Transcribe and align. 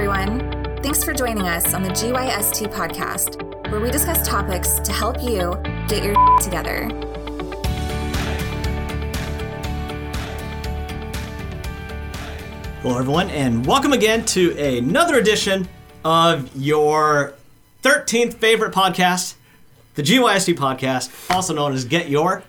everyone. 0.00 0.40
Thanks 0.82 1.04
for 1.04 1.12
joining 1.12 1.46
us 1.46 1.74
on 1.74 1.82
the 1.82 1.90
GYST 1.90 2.72
podcast, 2.72 3.70
where 3.70 3.80
we 3.80 3.90
discuss 3.90 4.26
topics 4.26 4.78
to 4.78 4.92
help 4.92 5.22
you 5.22 5.60
get 5.88 6.02
your 6.02 6.14
together. 6.38 6.88
Hello, 12.80 12.98
everyone, 12.98 13.28
and 13.28 13.66
welcome 13.66 13.92
again 13.92 14.24
to 14.24 14.56
another 14.58 15.18
edition 15.18 15.68
of 16.02 16.48
your 16.56 17.34
13th 17.82 18.32
favorite 18.36 18.72
podcast, 18.72 19.34
the 19.96 20.02
GYST 20.02 20.54
podcast, 20.54 21.30
also 21.30 21.52
known 21.52 21.74
as 21.74 21.84
Get 21.84 22.08
Your 22.08 22.42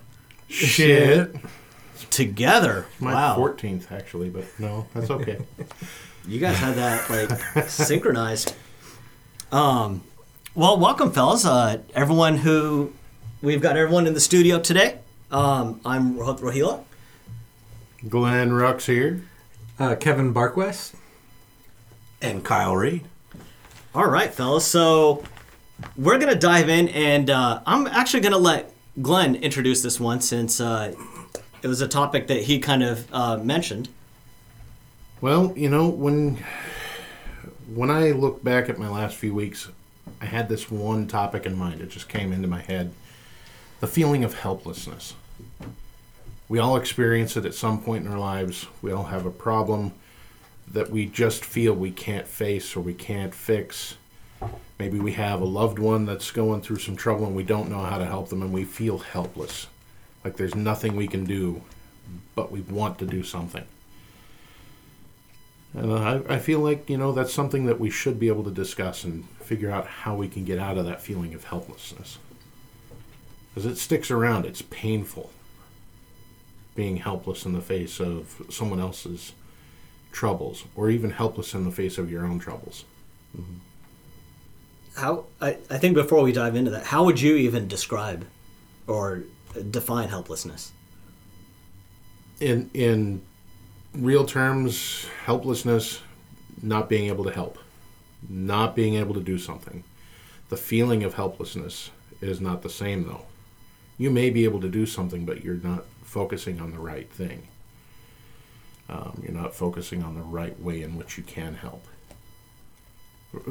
Shit. 0.48 1.36
Together. 2.08 2.86
My 2.98 3.12
wow. 3.12 3.36
14th, 3.36 3.92
actually, 3.92 4.30
but 4.30 4.44
no, 4.58 4.86
that's 4.94 5.10
okay. 5.10 5.36
You 6.26 6.38
guys 6.38 6.56
had 6.56 6.74
that 6.76 7.10
like 7.10 7.68
synchronized. 7.68 8.54
Um, 9.50 10.02
well, 10.54 10.78
welcome, 10.78 11.10
fellas. 11.12 11.44
Uh, 11.44 11.78
everyone 11.94 12.36
who 12.38 12.92
we've 13.42 13.60
got 13.60 13.76
everyone 13.76 14.06
in 14.06 14.14
the 14.14 14.20
studio 14.20 14.60
today. 14.60 14.98
Um, 15.30 15.80
I'm 15.84 16.14
Rohit 16.16 16.40
Rohila. 16.40 16.84
Glenn 18.08 18.50
Rux 18.50 18.86
here. 18.86 19.22
Uh, 19.78 19.94
Kevin 19.96 20.32
Barkwest. 20.32 20.94
and 22.20 22.44
Kyle 22.44 22.76
Reed. 22.76 23.04
All 23.94 24.06
right, 24.06 24.32
fellas. 24.32 24.64
So 24.64 25.24
we're 25.96 26.18
gonna 26.18 26.34
dive 26.36 26.68
in, 26.68 26.88
and 26.88 27.30
uh, 27.30 27.60
I'm 27.66 27.86
actually 27.88 28.20
gonna 28.20 28.38
let 28.38 28.72
Glenn 29.00 29.34
introduce 29.34 29.82
this 29.82 29.98
one 29.98 30.20
since 30.20 30.60
uh, 30.60 30.94
it 31.62 31.66
was 31.66 31.80
a 31.80 31.88
topic 31.88 32.28
that 32.28 32.42
he 32.42 32.58
kind 32.60 32.82
of 32.84 33.08
uh, 33.12 33.36
mentioned. 33.38 33.88
Well, 35.22 35.52
you 35.56 35.68
know, 35.68 35.88
when 35.88 36.44
when 37.72 37.90
I 37.90 38.10
look 38.10 38.42
back 38.42 38.68
at 38.68 38.76
my 38.76 38.88
last 38.88 39.16
few 39.16 39.32
weeks, 39.32 39.68
I 40.20 40.24
had 40.24 40.48
this 40.48 40.68
one 40.68 41.06
topic 41.06 41.46
in 41.46 41.56
mind. 41.56 41.80
It 41.80 41.90
just 41.90 42.08
came 42.08 42.32
into 42.32 42.48
my 42.48 42.60
head. 42.60 42.92
The 43.78 43.86
feeling 43.86 44.24
of 44.24 44.34
helplessness. 44.34 45.14
We 46.48 46.58
all 46.58 46.76
experience 46.76 47.36
it 47.36 47.46
at 47.46 47.54
some 47.54 47.80
point 47.80 48.04
in 48.04 48.10
our 48.10 48.18
lives. 48.18 48.66
We 48.82 48.90
all 48.90 49.04
have 49.04 49.24
a 49.24 49.30
problem 49.30 49.92
that 50.66 50.90
we 50.90 51.06
just 51.06 51.44
feel 51.44 51.72
we 51.72 51.92
can't 51.92 52.26
face 52.26 52.74
or 52.74 52.80
we 52.80 52.92
can't 52.92 53.32
fix. 53.32 53.94
Maybe 54.80 54.98
we 54.98 55.12
have 55.12 55.40
a 55.40 55.44
loved 55.44 55.78
one 55.78 56.04
that's 56.04 56.32
going 56.32 56.62
through 56.62 56.78
some 56.78 56.96
trouble 56.96 57.26
and 57.26 57.36
we 57.36 57.44
don't 57.44 57.70
know 57.70 57.84
how 57.84 57.98
to 57.98 58.06
help 58.06 58.28
them 58.28 58.42
and 58.42 58.52
we 58.52 58.64
feel 58.64 58.98
helpless. 58.98 59.68
Like 60.24 60.36
there's 60.36 60.56
nothing 60.56 60.96
we 60.96 61.06
can 61.06 61.24
do, 61.24 61.62
but 62.34 62.50
we 62.50 62.62
want 62.62 62.98
to 62.98 63.06
do 63.06 63.22
something. 63.22 63.64
And 65.74 65.92
I, 65.92 66.20
I 66.28 66.38
feel 66.38 66.60
like, 66.60 66.90
you 66.90 66.98
know, 66.98 67.12
that's 67.12 67.32
something 67.32 67.66
that 67.66 67.80
we 67.80 67.90
should 67.90 68.20
be 68.20 68.28
able 68.28 68.44
to 68.44 68.50
discuss 68.50 69.04
and 69.04 69.28
figure 69.40 69.70
out 69.70 69.86
how 69.86 70.14
we 70.14 70.28
can 70.28 70.44
get 70.44 70.58
out 70.58 70.76
of 70.76 70.84
that 70.84 71.00
feeling 71.00 71.32
of 71.34 71.44
helplessness. 71.44 72.18
Because 73.48 73.70
it 73.70 73.76
sticks 73.76 74.10
around, 74.10 74.46
it's 74.46 74.62
painful 74.62 75.30
being 76.74 76.98
helpless 76.98 77.44
in 77.44 77.52
the 77.52 77.60
face 77.60 78.00
of 78.00 78.42
someone 78.50 78.80
else's 78.80 79.32
troubles, 80.10 80.64
or 80.76 80.90
even 80.90 81.10
helpless 81.10 81.54
in 81.54 81.64
the 81.64 81.70
face 81.70 81.98
of 81.98 82.10
your 82.10 82.24
own 82.24 82.38
troubles. 82.38 82.84
Mm-hmm. 83.36 83.58
How 84.96 85.24
I, 85.40 85.56
I 85.70 85.78
think 85.78 85.94
before 85.94 86.22
we 86.22 86.32
dive 86.32 86.54
into 86.54 86.70
that, 86.70 86.84
how 86.84 87.04
would 87.04 87.20
you 87.20 87.36
even 87.36 87.66
describe 87.66 88.26
or 88.86 89.24
define 89.70 90.08
helplessness? 90.08 90.72
In, 92.40 92.70
in 92.74 93.22
real 93.94 94.24
terms, 94.24 95.06
helplessness, 95.24 96.00
not 96.62 96.88
being 96.88 97.06
able 97.08 97.24
to 97.24 97.32
help, 97.32 97.58
not 98.28 98.74
being 98.74 98.94
able 98.94 99.14
to 99.14 99.20
do 99.20 99.38
something. 99.38 99.84
The 100.48 100.56
feeling 100.56 101.02
of 101.02 101.14
helplessness 101.14 101.90
is 102.20 102.40
not 102.40 102.62
the 102.62 102.70
same, 102.70 103.04
though. 103.04 103.26
You 103.98 104.10
may 104.10 104.30
be 104.30 104.44
able 104.44 104.60
to 104.60 104.68
do 104.68 104.86
something, 104.86 105.24
but 105.24 105.44
you're 105.44 105.54
not 105.56 105.84
focusing 106.02 106.60
on 106.60 106.72
the 106.72 106.78
right 106.78 107.10
thing. 107.10 107.48
Um, 108.88 109.22
you're 109.22 109.32
not 109.32 109.54
focusing 109.54 110.02
on 110.02 110.14
the 110.14 110.22
right 110.22 110.58
way 110.60 110.82
in 110.82 110.96
which 110.96 111.16
you 111.16 111.24
can 111.24 111.54
help. 111.54 111.86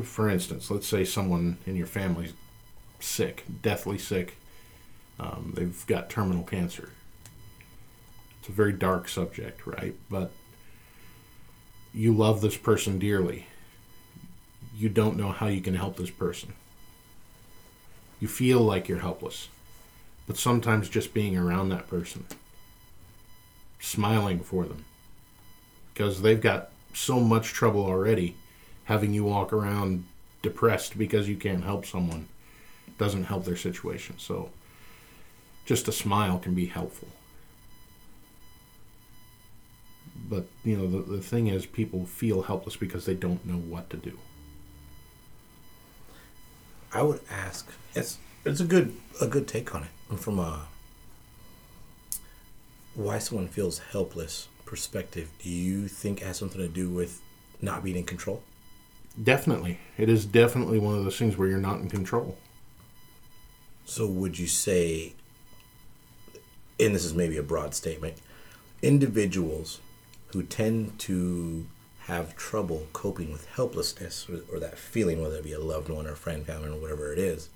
For 0.04 0.30
instance, 0.30 0.70
let's 0.70 0.88
say 0.88 1.04
someone 1.04 1.58
in 1.66 1.76
your 1.76 1.88
family's 1.88 2.34
sick, 3.00 3.46
deathly 3.62 3.98
sick. 3.98 4.38
Um, 5.20 5.54
they've 5.56 5.86
got 5.88 6.10
terminal 6.10 6.44
cancer. 6.44 6.90
It's 8.42 8.50
a 8.50 8.54
very 8.54 8.74
dark 8.74 9.08
subject, 9.08 9.68
right? 9.68 9.94
But 10.10 10.32
you 11.94 12.12
love 12.12 12.42
this 12.42 12.58
person 12.58 12.98
dearly. 12.98 13.46
You 14.76 14.90
don't 14.90 15.16
know 15.16 15.32
how 15.32 15.46
you 15.46 15.62
can 15.62 15.76
help 15.76 15.96
this 15.96 16.10
person. 16.10 16.54
You 18.20 18.28
feel 18.28 18.60
like 18.60 18.90
you're 18.90 18.98
helpless. 18.98 19.50
But 20.26 20.38
sometimes 20.38 20.90
just 20.90 21.14
being 21.14 21.38
around 21.38 21.70
that 21.70 21.88
person, 21.88 22.26
smiling 23.80 24.40
for 24.40 24.66
them, 24.66 24.86
because 25.94 26.24
they've 26.24 26.42
got 26.42 26.72
so 26.96 27.20
much 27.20 27.50
trouble 27.50 27.86
already, 27.86 28.38
having 28.86 29.14
you 29.14 29.24
walk 29.24 29.54
around 29.54 30.06
depressed 30.42 30.98
because 30.98 31.30
you 31.30 31.36
can't 31.36 31.64
help 31.64 31.86
someone 31.86 32.28
doesn't 32.98 33.26
help 33.26 33.46
their 33.46 33.56
situation. 33.56 34.16
So 34.18 34.50
just 35.64 35.88
a 35.88 35.92
smile 35.92 36.40
can 36.40 36.56
be 36.56 36.66
helpful. 36.66 37.10
But, 40.32 40.46
you 40.64 40.78
know, 40.78 40.88
the, 40.88 41.18
the 41.18 41.22
thing 41.22 41.48
is, 41.48 41.66
people 41.66 42.06
feel 42.06 42.44
helpless 42.44 42.78
because 42.78 43.06
they 43.06 43.16
don't 43.16 43.46
know 43.46 43.58
what 43.58 43.90
to 43.90 43.98
do. 43.98 44.18
I 46.94 47.02
would 47.02 47.20
ask. 47.30 47.70
It's 47.94 48.18
it's 48.46 48.62
a 48.62 48.66
good 48.66 48.96
a 49.20 49.28
good 49.28 49.46
take 49.46 49.76
on 49.76 49.84
it 49.84 50.20
from 50.20 50.40
a 50.40 50.68
why 52.96 53.20
someone 53.20 53.50
feels 53.50 53.80
helpless 53.80 54.48
perspective. 54.66 55.30
Do 55.44 55.50
you 55.50 55.90
think 55.90 56.22
it 56.22 56.26
has 56.26 56.38
something 56.38 56.62
to 56.62 56.70
do 56.70 56.90
with 56.90 57.22
not 57.62 57.84
being 57.84 57.98
in 57.98 58.06
control? 58.06 58.42
Definitely. 59.22 59.80
It 59.98 60.08
is 60.08 60.26
definitely 60.26 60.80
one 60.80 60.98
of 60.98 61.04
those 61.04 61.18
things 61.18 61.38
where 61.38 61.50
you're 61.50 61.60
not 61.60 61.82
in 61.82 61.90
control. 61.90 62.38
So 63.84 64.08
would 64.08 64.40
you 64.40 64.48
say, 64.48 65.14
and 66.80 66.96
this 66.96 67.04
is 67.04 67.14
maybe 67.14 67.36
a 67.36 67.44
broad 67.44 67.76
statement, 67.76 68.16
individuals 68.82 69.82
who 70.34 70.44
tend 70.44 70.98
to 71.00 71.66
have 72.06 72.36
trouble 72.36 72.88
coping 72.94 73.32
with 73.32 73.48
helplessness 73.50 74.28
or, 74.30 74.42
or 74.56 74.60
that 74.60 74.78
feeling, 74.78 75.22
whether 75.22 75.38
it 75.38 75.44
be 75.44 75.54
a 75.54 75.60
loved 75.60 75.90
one 75.90 76.08
or 76.08 76.14
a 76.14 76.16
friend, 76.16 76.46
family, 76.46 76.70
or 76.70 76.80
whatever 76.80 77.12
it 77.14 77.20
is, 77.20 77.50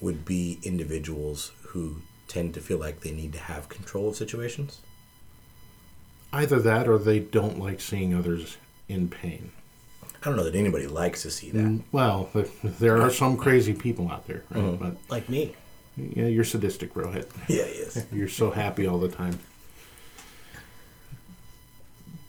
would 0.00 0.24
be 0.24 0.58
individuals 0.62 1.52
who 1.68 1.96
tend 2.28 2.54
to 2.54 2.60
feel 2.60 2.78
like 2.78 3.00
they 3.00 3.10
need 3.12 3.32
to 3.32 3.38
have 3.38 3.68
control 3.68 4.08
of 4.08 4.16
situations? 4.16 4.80
Either 6.32 6.58
that 6.60 6.88
or 6.88 6.98
they 6.98 7.18
don't 7.20 7.58
like 7.58 7.80
seeing 7.80 8.14
others 8.14 8.56
in 8.88 9.08
pain. 9.08 9.52
I 10.04 10.26
don't 10.26 10.36
know 10.36 10.44
that 10.44 10.54
anybody 10.54 10.86
likes 10.86 11.22
to 11.22 11.30
see 11.30 11.50
that. 11.50 11.58
Mm, 11.58 11.82
Well, 11.92 12.30
there 12.64 13.00
are 13.00 13.10
some 13.10 13.36
crazy 13.36 13.74
people 13.74 14.10
out 14.10 14.26
there, 14.26 14.42
right? 14.50 14.78
But 14.78 14.96
Like 15.08 15.28
me. 15.28 15.54
yeah, 15.96 16.26
you're 16.26 16.44
sadistic, 16.44 16.94
Rohit. 16.94 17.26
Yeah, 17.48 17.66
yes. 17.66 18.04
You're 18.12 18.28
so 18.28 18.50
happy 18.50 18.86
all 18.86 18.98
the 18.98 19.08
time. 19.08 19.38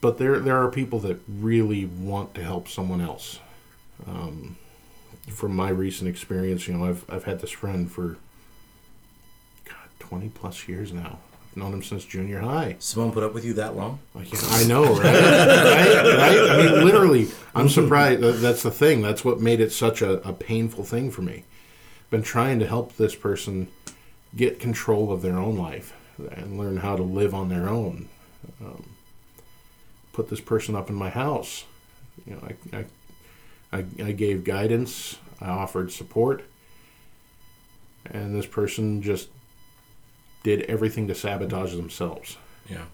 But 0.03 0.17
there, 0.17 0.37
there 0.37 0.57
are 0.57 0.69
people 0.69 0.99
that 0.99 1.21
really 1.29 1.85
want 1.85 2.33
to 2.33 2.43
help 2.43 2.67
someone 2.67 2.99
else. 2.99 3.39
Um, 4.05 4.57
from 5.29 5.55
my 5.55 5.69
recent 5.69 6.09
experience, 6.09 6.67
you 6.67 6.73
know, 6.73 6.83
I've 6.83 7.05
I've 7.09 7.23
had 7.23 7.39
this 7.39 7.51
friend 7.51 7.89
for 7.89 8.17
God, 9.63 9.87
twenty 9.99 10.27
plus 10.27 10.67
years 10.67 10.91
now. 10.91 11.19
I've 11.49 11.55
known 11.55 11.71
him 11.71 11.83
since 11.83 12.03
junior 12.03 12.41
high. 12.41 12.75
Someone 12.79 13.13
put 13.13 13.23
up 13.23 13.33
with 13.33 13.45
you 13.45 13.53
that 13.53 13.77
long? 13.77 13.99
Like, 14.13 14.27
I 14.51 14.65
know, 14.65 14.93
right? 14.93 15.03
right? 15.05 16.17
Right? 16.17 16.49
I 16.49 16.57
mean, 16.57 16.83
literally, 16.83 17.29
I'm 17.55 17.69
surprised. 17.69 18.19
That's 18.19 18.61
the 18.61 18.71
thing. 18.71 19.01
That's 19.01 19.23
what 19.23 19.39
made 19.39 19.61
it 19.61 19.71
such 19.71 20.01
a, 20.01 20.15
a 20.27 20.33
painful 20.33 20.83
thing 20.83 21.11
for 21.11 21.21
me. 21.21 21.45
Been 22.09 22.23
trying 22.23 22.59
to 22.59 22.67
help 22.67 22.97
this 22.97 23.15
person 23.15 23.69
get 24.35 24.59
control 24.59 25.13
of 25.13 25.21
their 25.21 25.37
own 25.37 25.55
life 25.55 25.95
and 26.17 26.57
learn 26.57 26.75
how 26.75 26.97
to 26.97 27.03
live 27.03 27.33
on 27.33 27.47
their 27.47 27.69
own. 27.69 28.09
Um, 28.59 28.92
put 30.13 30.29
this 30.29 30.39
person 30.39 30.75
up 30.75 30.89
in 30.89 30.95
my 30.95 31.09
house. 31.09 31.65
You 32.25 32.35
know, 32.35 32.47
I, 32.47 32.77
I, 32.77 32.85
I, 33.79 33.85
I 34.05 34.11
gave 34.13 34.43
guidance. 34.43 35.17
I 35.41 35.49
offered 35.49 35.91
support, 35.91 36.43
and 38.05 38.33
this 38.33 38.45
person 38.45 39.01
just 39.01 39.27
did 40.43 40.61
everything 40.63 41.07
to 41.07 41.15
sabotage 41.15 41.75
themselves. 41.75 42.37
Yeah. 42.69 42.85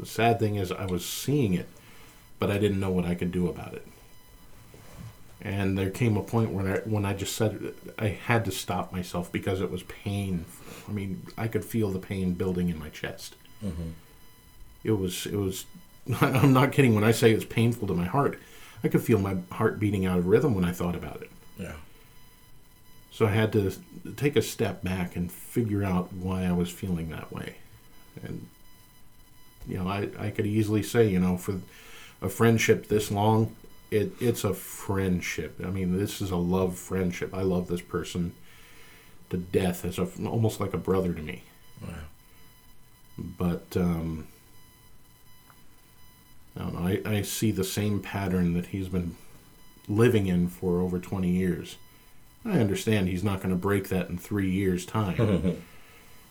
The 0.00 0.06
sad 0.06 0.38
thing 0.40 0.56
is, 0.56 0.72
I 0.72 0.86
was 0.86 1.04
seeing 1.04 1.54
it, 1.54 1.68
but 2.38 2.50
I 2.50 2.58
didn't 2.58 2.80
know 2.80 2.90
what 2.90 3.04
I 3.04 3.14
could 3.14 3.30
do 3.30 3.48
about 3.48 3.74
it. 3.74 3.86
And 5.40 5.76
there 5.76 5.90
came 5.90 6.16
a 6.16 6.22
point 6.22 6.50
when 6.50 6.66
I, 6.68 6.78
when 6.78 7.04
I 7.04 7.14
just 7.14 7.34
said 7.36 7.74
I 7.98 8.08
had 8.08 8.44
to 8.44 8.52
stop 8.52 8.92
myself 8.92 9.30
because 9.30 9.60
it 9.60 9.70
was 9.70 9.82
pain. 9.82 10.44
I 10.88 10.92
mean, 10.92 11.26
I 11.36 11.48
could 11.48 11.64
feel 11.64 11.90
the 11.90 11.98
pain 11.98 12.34
building 12.34 12.68
in 12.68 12.78
my 12.78 12.88
chest. 12.90 13.34
Mm-hmm. 13.64 13.90
It 14.84 14.92
was 14.92 15.26
it 15.26 15.36
was. 15.36 15.66
I'm 16.20 16.52
not 16.52 16.72
kidding 16.72 16.94
when 16.94 17.04
I 17.04 17.12
say 17.12 17.30
it 17.30 17.36
was 17.36 17.44
painful 17.44 17.88
to 17.88 17.94
my 17.94 18.06
heart. 18.06 18.38
I 18.84 18.88
could 18.88 19.02
feel 19.02 19.18
my 19.18 19.36
heart 19.52 19.78
beating 19.78 20.06
out 20.06 20.18
of 20.18 20.26
rhythm 20.26 20.54
when 20.54 20.64
I 20.64 20.72
thought 20.72 20.96
about 20.96 21.22
it. 21.22 21.30
Yeah. 21.58 21.74
So 23.12 23.26
I 23.26 23.30
had 23.30 23.52
to 23.52 23.72
take 24.16 24.36
a 24.36 24.42
step 24.42 24.82
back 24.82 25.16
and 25.16 25.30
figure 25.30 25.84
out 25.84 26.12
why 26.12 26.44
I 26.44 26.52
was 26.52 26.70
feeling 26.70 27.10
that 27.10 27.30
way. 27.32 27.56
And, 28.22 28.48
you 29.68 29.78
know, 29.78 29.86
I, 29.86 30.08
I 30.18 30.30
could 30.30 30.46
easily 30.46 30.82
say, 30.82 31.08
you 31.08 31.20
know, 31.20 31.36
for 31.36 31.60
a 32.20 32.28
friendship 32.28 32.88
this 32.88 33.10
long, 33.10 33.54
it, 33.90 34.12
it's 34.18 34.44
a 34.44 34.54
friendship. 34.54 35.60
I 35.62 35.68
mean, 35.68 35.96
this 35.96 36.20
is 36.20 36.30
a 36.30 36.36
love 36.36 36.78
friendship. 36.78 37.34
I 37.34 37.42
love 37.42 37.68
this 37.68 37.82
person 37.82 38.32
to 39.30 39.36
death 39.36 39.84
as 39.84 39.98
a, 39.98 40.08
almost 40.26 40.58
like 40.58 40.72
a 40.72 40.78
brother 40.78 41.12
to 41.12 41.22
me. 41.22 41.42
Wow. 41.82 41.88
But, 43.18 43.76
um, 43.76 44.26
I 46.56 46.60
don't 46.60 46.74
know. 46.74 46.86
I, 46.86 47.16
I 47.18 47.22
see 47.22 47.50
the 47.50 47.64
same 47.64 48.00
pattern 48.00 48.52
that 48.54 48.66
he's 48.66 48.88
been 48.88 49.16
living 49.88 50.26
in 50.26 50.48
for 50.48 50.80
over 50.80 50.98
20 50.98 51.28
years. 51.28 51.76
I 52.44 52.58
understand 52.58 53.08
he's 53.08 53.24
not 53.24 53.38
going 53.38 53.50
to 53.50 53.56
break 53.56 53.88
that 53.88 54.08
in 54.08 54.18
three 54.18 54.50
years' 54.50 54.84
time. 54.84 55.62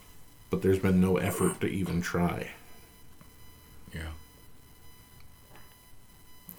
but 0.50 0.62
there's 0.62 0.80
been 0.80 1.02
no 1.02 1.18
effort 1.18 1.62
to 1.62 1.68
even 1.68 2.02
try. 2.02 2.52
Yeah. 3.94 4.12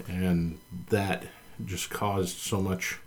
And 0.09 0.59
that 0.89 1.25
just 1.65 1.91
caused 1.91 2.39
so 2.39 2.61
much 2.61 2.99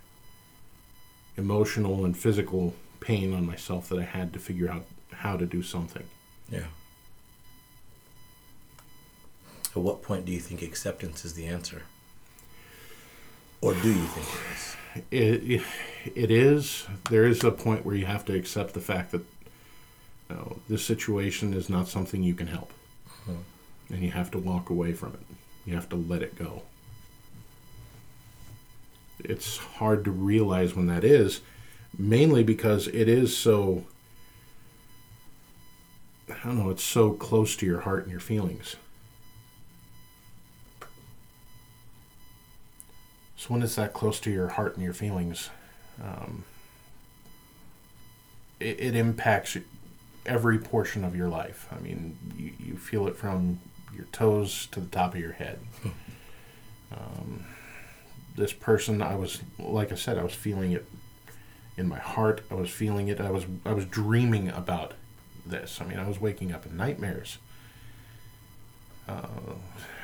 emotional 1.36 2.04
and 2.04 2.16
physical 2.16 2.74
pain 3.00 3.34
on 3.34 3.44
myself 3.44 3.88
that 3.90 3.98
I 3.98 4.04
had 4.04 4.32
to 4.32 4.38
figure 4.38 4.70
out 4.70 4.86
how 5.12 5.36
to 5.36 5.44
do 5.44 5.62
something. 5.62 6.04
Yeah. 6.50 6.66
At 9.76 9.82
what 9.82 10.00
point 10.00 10.24
do 10.24 10.32
you 10.32 10.40
think 10.40 10.62
acceptance 10.62 11.26
is 11.26 11.34
the 11.34 11.46
answer? 11.46 11.82
Or 13.60 13.74
do 13.74 13.88
you 13.88 14.06
think 14.06 14.26
it 15.10 15.52
is? 15.52 15.62
It, 16.14 16.14
it 16.14 16.30
is. 16.30 16.86
There 17.10 17.26
is 17.26 17.44
a 17.44 17.50
point 17.50 17.84
where 17.84 17.94
you 17.94 18.06
have 18.06 18.24
to 18.24 18.34
accept 18.34 18.72
the 18.72 18.80
fact 18.80 19.10
that 19.12 19.22
you 20.30 20.36
know, 20.36 20.56
this 20.66 20.82
situation 20.82 21.52
is 21.52 21.68
not 21.68 21.88
something 21.88 22.22
you 22.22 22.32
can 22.32 22.46
help. 22.46 22.72
Hmm. 23.26 23.34
And 23.90 24.02
you 24.02 24.12
have 24.12 24.30
to 24.30 24.38
walk 24.38 24.70
away 24.70 24.94
from 24.94 25.12
it. 25.12 25.20
You 25.66 25.74
have 25.74 25.90
to 25.90 25.96
let 25.96 26.22
it 26.22 26.36
go. 26.36 26.62
It's 29.18 29.58
hard 29.58 30.04
to 30.06 30.10
realize 30.10 30.74
when 30.74 30.86
that 30.86 31.04
is, 31.04 31.42
mainly 31.98 32.42
because 32.42 32.88
it 32.88 33.10
is 33.10 33.36
so. 33.36 33.84
I 36.30 36.46
don't 36.46 36.58
know, 36.58 36.70
it's 36.70 36.82
so 36.82 37.12
close 37.12 37.56
to 37.56 37.66
your 37.66 37.80
heart 37.80 38.04
and 38.04 38.10
your 38.10 38.20
feelings. 38.20 38.76
So 43.36 43.52
when 43.52 43.62
it's 43.62 43.74
that 43.76 43.92
close 43.92 44.18
to 44.20 44.30
your 44.30 44.48
heart 44.48 44.74
and 44.76 44.84
your 44.84 44.94
feelings, 44.94 45.50
um, 46.02 46.44
it, 48.58 48.80
it 48.80 48.96
impacts 48.96 49.56
every 50.24 50.58
portion 50.58 51.04
of 51.04 51.14
your 51.14 51.28
life. 51.28 51.68
I 51.70 51.78
mean, 51.80 52.16
you, 52.36 52.52
you 52.58 52.76
feel 52.76 53.06
it 53.06 53.16
from 53.16 53.60
your 53.94 54.06
toes 54.06 54.66
to 54.72 54.80
the 54.80 54.88
top 54.88 55.14
of 55.14 55.20
your 55.20 55.32
head. 55.32 55.58
Um, 56.92 57.44
this 58.36 58.52
person, 58.52 59.02
I 59.02 59.16
was, 59.16 59.42
like 59.58 59.90
I 59.90 59.96
said, 59.96 60.18
I 60.18 60.22
was 60.22 60.34
feeling 60.34 60.70
it 60.70 60.86
in 61.76 61.88
my 61.88 61.98
heart. 61.98 62.42
I 62.48 62.54
was 62.54 62.70
feeling 62.70 63.08
it. 63.08 63.20
I 63.20 63.30
was, 63.30 63.44
I 63.64 63.72
was 63.72 63.86
dreaming 63.86 64.50
about 64.50 64.94
this. 65.44 65.80
I 65.80 65.84
mean, 65.84 65.98
I 65.98 66.06
was 66.06 66.20
waking 66.20 66.52
up 66.52 66.64
in 66.64 66.76
nightmares. 66.76 67.38
Uh, 69.08 69.54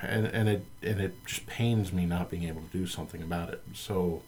and 0.02 0.26
and 0.26 0.48
it 0.48 0.64
and 0.82 1.00
it 1.00 1.14
just 1.26 1.46
pains 1.46 1.92
me 1.92 2.06
not 2.06 2.30
being 2.30 2.44
able 2.44 2.62
to 2.62 2.78
do 2.78 2.86
something 2.86 3.22
about 3.22 3.48
it. 3.50 3.62
So 3.74 4.22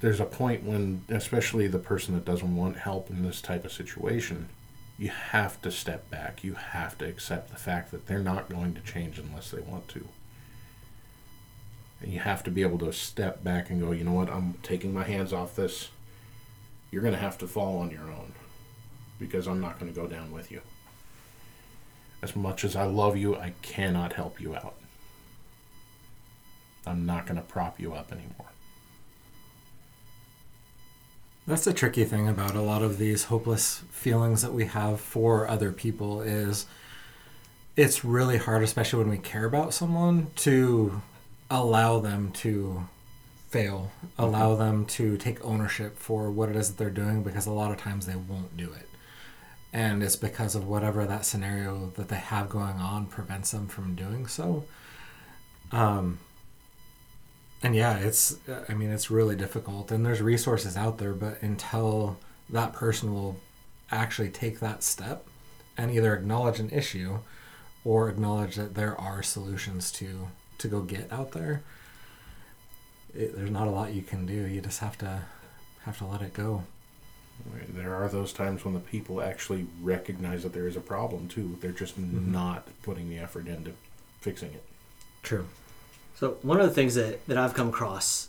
there's 0.00 0.20
a 0.20 0.24
point 0.24 0.64
when, 0.64 1.04
especially 1.08 1.66
the 1.66 1.78
person 1.78 2.14
that 2.14 2.24
doesn't 2.24 2.54
want 2.54 2.76
help 2.76 3.10
in 3.10 3.22
this 3.22 3.40
type 3.40 3.64
of 3.64 3.72
situation, 3.72 4.48
you 4.98 5.08
have 5.08 5.60
to 5.62 5.70
step 5.70 6.10
back. 6.10 6.44
You 6.44 6.54
have 6.54 6.98
to 6.98 7.06
accept 7.06 7.50
the 7.50 7.56
fact 7.56 7.90
that 7.90 8.06
they're 8.06 8.18
not 8.18 8.48
going 8.48 8.74
to 8.74 8.80
change 8.80 9.18
unless 9.18 9.50
they 9.50 9.60
want 9.60 9.88
to. 9.88 10.06
And 12.00 12.12
you 12.12 12.20
have 12.20 12.42
to 12.44 12.50
be 12.50 12.62
able 12.62 12.78
to 12.80 12.92
step 12.92 13.42
back 13.42 13.70
and 13.70 13.80
go, 13.80 13.92
you 13.92 14.04
know 14.04 14.12
what, 14.12 14.28
I'm 14.28 14.54
taking 14.62 14.92
my 14.92 15.04
hands 15.04 15.32
off 15.32 15.56
this. 15.56 15.88
You're 16.90 17.02
going 17.02 17.14
to 17.14 17.20
have 17.20 17.38
to 17.38 17.46
fall 17.46 17.78
on 17.78 17.90
your 17.90 18.02
own 18.02 18.34
because 19.18 19.48
I'm 19.48 19.60
not 19.60 19.80
going 19.80 19.92
to 19.92 19.98
go 19.98 20.06
down 20.06 20.32
with 20.32 20.52
you. 20.52 20.60
As 22.24 22.34
much 22.34 22.64
as 22.64 22.74
I 22.74 22.84
love 22.84 23.18
you, 23.18 23.36
I 23.36 23.52
cannot 23.60 24.14
help 24.14 24.40
you 24.40 24.54
out. 24.56 24.76
I'm 26.86 27.04
not 27.04 27.26
going 27.26 27.36
to 27.36 27.42
prop 27.42 27.78
you 27.78 27.92
up 27.92 28.10
anymore. 28.10 28.48
That's 31.46 31.64
the 31.64 31.74
tricky 31.74 32.04
thing 32.04 32.26
about 32.26 32.54
a 32.54 32.62
lot 32.62 32.80
of 32.80 32.96
these 32.96 33.24
hopeless 33.24 33.82
feelings 33.90 34.40
that 34.40 34.54
we 34.54 34.64
have 34.64 35.00
for 35.00 35.46
other 35.46 35.70
people 35.70 36.22
is 36.22 36.64
it's 37.76 38.06
really 38.06 38.38
hard, 38.38 38.62
especially 38.62 39.00
when 39.00 39.10
we 39.10 39.18
care 39.18 39.44
about 39.44 39.74
someone, 39.74 40.28
to 40.36 41.02
allow 41.50 42.00
them 42.00 42.32
to 42.36 42.88
fail, 43.50 43.92
allow 44.16 44.52
mm-hmm. 44.52 44.60
them 44.60 44.86
to 44.86 45.18
take 45.18 45.44
ownership 45.44 45.98
for 45.98 46.30
what 46.30 46.48
it 46.48 46.56
is 46.56 46.70
that 46.70 46.78
they're 46.78 46.88
doing 46.88 47.22
because 47.22 47.44
a 47.44 47.52
lot 47.52 47.70
of 47.70 47.76
times 47.76 48.06
they 48.06 48.16
won't 48.16 48.56
do 48.56 48.72
it. 48.72 48.88
And 49.74 50.02
it's 50.02 50.16
because 50.16 50.54
of 50.54 50.66
whatever 50.66 51.04
that 51.04 51.26
scenario 51.26 51.92
that 51.96 52.08
they 52.08 52.16
have 52.16 52.48
going 52.48 52.76
on 52.76 53.06
prevents 53.06 53.50
them 53.50 53.66
from 53.66 53.96
doing 53.96 54.26
so. 54.26 54.64
Um, 55.72 56.20
and 57.60 57.74
yeah, 57.74 57.96
it's 57.98 58.36
I 58.68 58.74
mean 58.74 58.90
it's 58.90 59.10
really 59.10 59.34
difficult 59.34 59.90
and 59.90 60.06
there's 60.06 60.22
resources 60.22 60.76
out 60.76 60.98
there, 60.98 61.12
but 61.12 61.42
until 61.42 62.18
that 62.50 62.72
person 62.72 63.12
will 63.12 63.40
actually 63.90 64.28
take 64.28 64.60
that 64.60 64.84
step 64.84 65.26
and 65.76 65.90
either 65.90 66.14
acknowledge 66.14 66.60
an 66.60 66.70
issue 66.70 67.18
or 67.84 68.08
acknowledge 68.08 68.54
that 68.54 68.74
there 68.74 68.98
are 69.00 69.22
solutions 69.22 69.90
to 69.92 70.28
to 70.58 70.68
go 70.68 70.82
get 70.82 71.12
out 71.12 71.32
there, 71.32 71.62
it, 73.12 73.34
there's 73.34 73.50
not 73.50 73.66
a 73.66 73.70
lot 73.70 73.92
you 73.92 74.02
can 74.02 74.24
do. 74.24 74.46
You 74.46 74.60
just 74.60 74.78
have 74.80 74.96
to 74.98 75.22
have 75.84 75.98
to 75.98 76.06
let 76.06 76.22
it 76.22 76.32
go. 76.32 76.64
Right. 77.52 77.76
There 77.76 77.94
are 77.94 78.08
those 78.08 78.32
times 78.32 78.64
when 78.64 78.74
the 78.74 78.80
people 78.80 79.20
actually 79.20 79.66
recognize 79.82 80.42
that 80.44 80.52
there 80.52 80.66
is 80.66 80.76
a 80.76 80.80
problem 80.80 81.28
too. 81.28 81.58
They're 81.60 81.72
just 81.72 82.00
mm-hmm. 82.00 82.32
not 82.32 82.66
putting 82.82 83.10
the 83.10 83.18
effort 83.18 83.46
into 83.46 83.72
fixing 84.20 84.50
it. 84.50 84.64
True. 85.22 85.46
So 86.14 86.38
one 86.42 86.60
of 86.60 86.66
the 86.66 86.74
things 86.74 86.94
that, 86.94 87.26
that 87.26 87.36
I've 87.36 87.54
come 87.54 87.68
across 87.68 88.28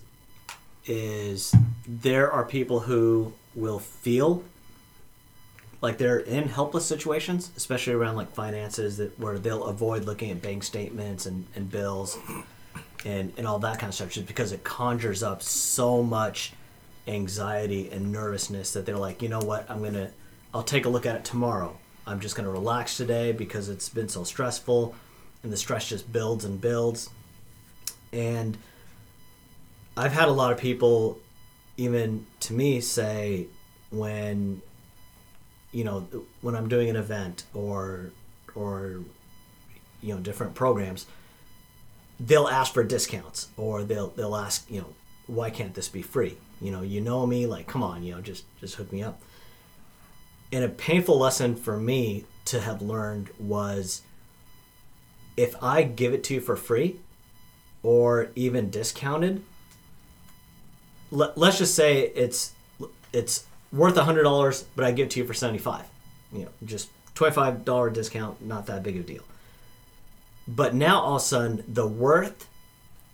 is 0.85 1.53
there 1.87 2.31
are 2.31 2.43
people 2.43 2.81
who 2.81 3.33
will 3.53 3.79
feel 3.79 4.43
like 5.81 5.97
they're 5.97 6.19
in 6.19 6.47
helpless 6.47 6.85
situations, 6.85 7.51
especially 7.55 7.93
around 7.93 8.15
like 8.15 8.31
finances 8.31 8.97
that 8.97 9.19
where 9.19 9.37
they'll 9.37 9.65
avoid 9.65 10.05
looking 10.05 10.31
at 10.31 10.41
bank 10.41 10.63
statements 10.63 11.25
and, 11.25 11.45
and 11.55 11.69
bills 11.69 12.17
and, 13.05 13.31
and 13.37 13.45
all 13.45 13.59
that 13.59 13.79
kind 13.79 13.89
of 13.89 13.93
stuff 13.93 14.09
just 14.09 14.25
because 14.25 14.51
it 14.51 14.63
conjures 14.63 15.21
up 15.21 15.43
so 15.43 16.01
much 16.01 16.53
anxiety 17.07 17.89
and 17.91 18.11
nervousness 18.11 18.73
that 18.73 18.85
they're 18.85 18.97
like, 18.97 19.21
you 19.21 19.29
know 19.29 19.39
what, 19.39 19.69
I'm 19.69 19.83
gonna 19.83 20.11
I'll 20.53 20.63
take 20.63 20.85
a 20.85 20.89
look 20.89 21.05
at 21.05 21.15
it 21.15 21.25
tomorrow. 21.25 21.77
I'm 22.07 22.19
just 22.19 22.35
gonna 22.35 22.51
relax 22.51 22.97
today 22.97 23.31
because 23.31 23.69
it's 23.69 23.89
been 23.89 24.09
so 24.09 24.23
stressful 24.23 24.95
and 25.43 25.51
the 25.51 25.57
stress 25.57 25.89
just 25.89 26.11
builds 26.11 26.45
and 26.45 26.59
builds 26.59 27.09
and 28.15 28.57
I've 29.97 30.13
had 30.13 30.27
a 30.27 30.31
lot 30.31 30.51
of 30.51 30.57
people, 30.57 31.19
even 31.77 32.25
to 32.41 32.53
me, 32.53 32.81
say 32.81 33.47
when, 33.91 34.61
you 35.71 35.83
know, 35.83 36.07
when 36.41 36.55
I'm 36.55 36.67
doing 36.67 36.89
an 36.89 36.95
event 36.95 37.43
or, 37.53 38.11
or, 38.55 38.99
you 40.01 40.13
know, 40.13 40.19
different 40.19 40.53
programs, 40.53 41.05
they'll 42.19 42.47
ask 42.47 42.73
for 42.73 42.83
discounts 42.83 43.49
or 43.57 43.83
they'll 43.83 44.07
they'll 44.09 44.35
ask, 44.35 44.69
you 44.69 44.81
know, 44.81 44.93
why 45.27 45.49
can't 45.49 45.73
this 45.73 45.89
be 45.89 46.01
free? 46.01 46.37
You 46.61 46.71
know, 46.71 46.81
you 46.81 47.01
know 47.01 47.25
me, 47.25 47.45
like, 47.45 47.67
come 47.67 47.83
on, 47.83 48.03
you 48.03 48.13
know, 48.13 48.21
just 48.21 48.45
just 48.59 48.75
hook 48.75 48.91
me 48.91 49.03
up. 49.03 49.21
And 50.51 50.63
a 50.63 50.69
painful 50.69 51.17
lesson 51.17 51.55
for 51.55 51.77
me 51.77 52.25
to 52.45 52.61
have 52.61 52.81
learned 52.81 53.29
was 53.39 54.03
if 55.35 55.61
I 55.61 55.83
give 55.83 56.13
it 56.13 56.23
to 56.25 56.35
you 56.35 56.41
for 56.41 56.55
free, 56.55 56.99
or 57.85 58.29
even 58.35 58.71
discounted 58.71 59.43
let, 61.11 61.37
us 61.37 61.59
just 61.59 61.75
say 61.75 62.01
it's 62.15 62.53
it's 63.13 63.45
worth 63.71 63.95
$100 63.95 64.63
but 64.75 64.85
i 64.85 64.91
give 64.91 65.05
it 65.05 65.11
to 65.11 65.19
you 65.19 65.25
for 65.25 65.35
75 65.35 65.85
you 66.33 66.39
know 66.39 66.49
just 66.65 66.89
$25 67.13 67.93
discount 67.93 68.43
not 68.43 68.65
that 68.65 68.81
big 68.81 68.95
of 68.97 69.03
a 69.03 69.07
deal 69.07 69.23
but 70.47 70.73
now 70.73 70.99
all 70.99 71.15
of 71.15 71.21
a 71.21 71.25
sudden 71.25 71.63
the 71.67 71.87
worth 71.87 72.49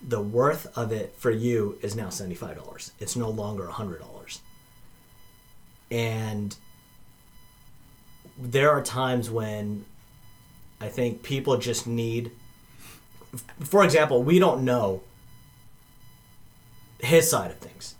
the 0.07 0.21
worth 0.21 0.65
of 0.77 0.91
it 0.91 1.15
for 1.17 1.31
you 1.31 1.77
is 1.81 1.95
now 1.95 2.07
$75 2.07 2.91
it's 2.99 3.15
no 3.15 3.29
longer 3.29 3.67
$100 3.67 4.39
and 5.89 6.55
there 8.37 8.71
are 8.71 8.81
times 8.81 9.29
when 9.29 9.85
i 10.79 10.87
think 10.87 11.21
people 11.21 11.57
just 11.57 11.85
need 11.85 12.31
for 13.63 13.83
example, 13.83 14.23
we 14.23 14.39
don't 14.39 14.63
know 14.63 15.01
his 16.99 17.29
side 17.29 17.51
of 17.51 17.57
things. 17.57 17.95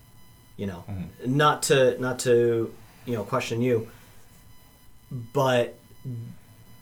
You 0.58 0.68
know, 0.68 0.84
mm-hmm. 0.90 1.38
not 1.38 1.64
to 1.64 2.00
not 2.00 2.20
to 2.20 2.74
you 3.06 3.14
know 3.16 3.24
question 3.24 3.62
you, 3.62 3.90
but 5.34 5.76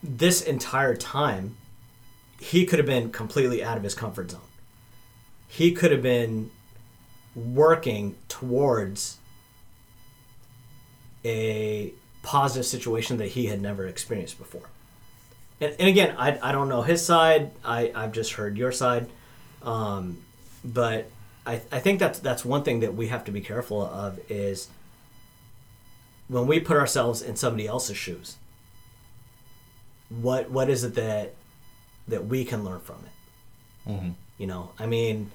this 0.02 0.42
entire 0.42 0.94
time, 0.96 1.56
he 2.38 2.66
could 2.66 2.78
have 2.78 2.86
been 2.86 3.10
completely 3.10 3.64
out 3.64 3.76
of 3.76 3.82
his 3.82 3.94
comfort 3.94 4.30
zone. 4.30 4.40
He 5.52 5.72
could 5.72 5.90
have 5.90 6.02
been 6.02 6.52
working 7.34 8.14
towards 8.28 9.18
a 11.24 11.92
positive 12.22 12.64
situation 12.64 13.16
that 13.16 13.28
he 13.28 13.46
had 13.46 13.60
never 13.60 13.84
experienced 13.86 14.38
before. 14.38 14.68
And, 15.60 15.74
and 15.80 15.88
again, 15.88 16.14
I, 16.16 16.38
I 16.40 16.52
don't 16.52 16.68
know 16.68 16.82
his 16.82 17.04
side. 17.04 17.50
I, 17.64 17.90
I've 17.96 18.12
just 18.12 18.34
heard 18.34 18.56
your 18.56 18.70
side. 18.70 19.08
Um, 19.62 20.18
but 20.64 21.10
I, 21.44 21.60
I 21.72 21.80
think 21.80 21.98
that's, 21.98 22.20
that's 22.20 22.44
one 22.44 22.62
thing 22.62 22.80
that 22.80 22.94
we 22.94 23.08
have 23.08 23.24
to 23.24 23.32
be 23.32 23.40
careful 23.40 23.82
of 23.82 24.20
is 24.30 24.68
when 26.28 26.46
we 26.46 26.60
put 26.60 26.76
ourselves 26.76 27.22
in 27.22 27.34
somebody 27.34 27.66
else's 27.66 27.96
shoes, 27.96 28.36
what, 30.08 30.48
what 30.48 30.70
is 30.70 30.84
it 30.84 30.94
that, 30.94 31.34
that 32.06 32.26
we 32.26 32.44
can 32.44 32.64
learn 32.64 32.80
from 32.80 32.96
it? 33.04 33.90
Mhm. 33.90 34.14
You 34.38 34.46
know, 34.46 34.70
I 34.78 34.86
mean, 34.86 35.32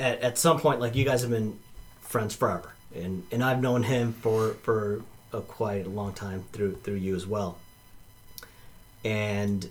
at, 0.00 0.20
at 0.20 0.38
some 0.38 0.58
point, 0.58 0.80
like 0.80 0.94
you 0.94 1.04
guys 1.04 1.22
have 1.22 1.30
been 1.30 1.58
friends 2.00 2.34
forever, 2.34 2.72
and, 2.94 3.24
and 3.30 3.44
I've 3.44 3.60
known 3.60 3.84
him 3.84 4.12
for, 4.14 4.54
for 4.62 5.02
a 5.32 5.40
quite 5.40 5.86
a 5.86 5.88
long 5.88 6.12
time 6.12 6.44
through 6.52 6.76
through 6.82 6.96
you 6.96 7.14
as 7.14 7.26
well. 7.26 7.58
And 9.04 9.68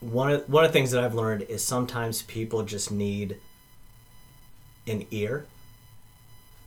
one 0.00 0.32
of 0.32 0.48
one 0.48 0.64
of 0.64 0.70
the 0.70 0.72
things 0.72 0.90
that 0.90 1.02
I've 1.02 1.14
learned 1.14 1.42
is 1.42 1.64
sometimes 1.64 2.22
people 2.22 2.62
just 2.64 2.90
need 2.90 3.38
an 4.86 5.06
ear, 5.10 5.46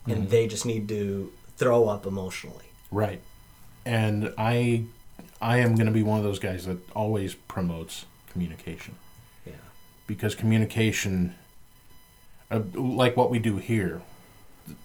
and 0.05 0.19
mm-hmm. 0.19 0.29
they 0.29 0.47
just 0.47 0.65
need 0.65 0.87
to 0.89 1.31
throw 1.57 1.87
up 1.87 2.05
emotionally. 2.05 2.65
Right. 2.91 3.21
And 3.85 4.33
I 4.37 4.85
I 5.41 5.57
am 5.57 5.75
going 5.75 5.87
to 5.87 5.91
be 5.91 6.03
one 6.03 6.17
of 6.17 6.23
those 6.23 6.39
guys 6.39 6.65
that 6.65 6.77
always 6.95 7.35
promotes 7.35 8.05
communication 8.31 8.95
Yeah. 9.45 9.53
because 10.07 10.35
communication 10.35 11.35
uh, 12.51 12.61
like 12.73 13.17
what 13.17 13.29
we 13.29 13.39
do 13.39 13.57
here 13.57 14.01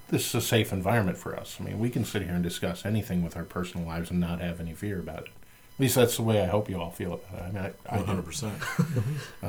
this 0.09 0.29
is 0.29 0.35
a 0.35 0.41
safe 0.41 0.73
environment 0.73 1.17
for 1.17 1.35
us. 1.35 1.57
I 1.59 1.65
mean, 1.65 1.79
we 1.79 1.91
can 1.91 2.05
sit 2.05 2.23
here 2.23 2.35
and 2.35 2.43
discuss 2.43 2.85
anything 2.85 3.23
with 3.25 3.37
our 3.37 3.45
personal 3.45 3.87
lives 3.87 4.11
and 4.11 4.21
not 4.21 4.41
have 4.41 4.61
any 4.61 4.75
fear 4.75 4.99
about 4.99 5.25
it. 5.25 5.31
At 5.75 5.81
least 5.81 5.95
that's 5.95 6.17
the 6.17 6.23
way 6.23 6.43
I 6.43 6.47
hope 6.47 6.69
you 6.69 6.81
all 6.81 6.91
feel 6.91 7.15
about 7.15 7.41
it. 7.41 7.43
I 7.43 7.51
mean, 7.51 7.73
I, 7.89 7.97
I 7.97 7.99
hundred 7.99 8.27
percent. 8.27 8.59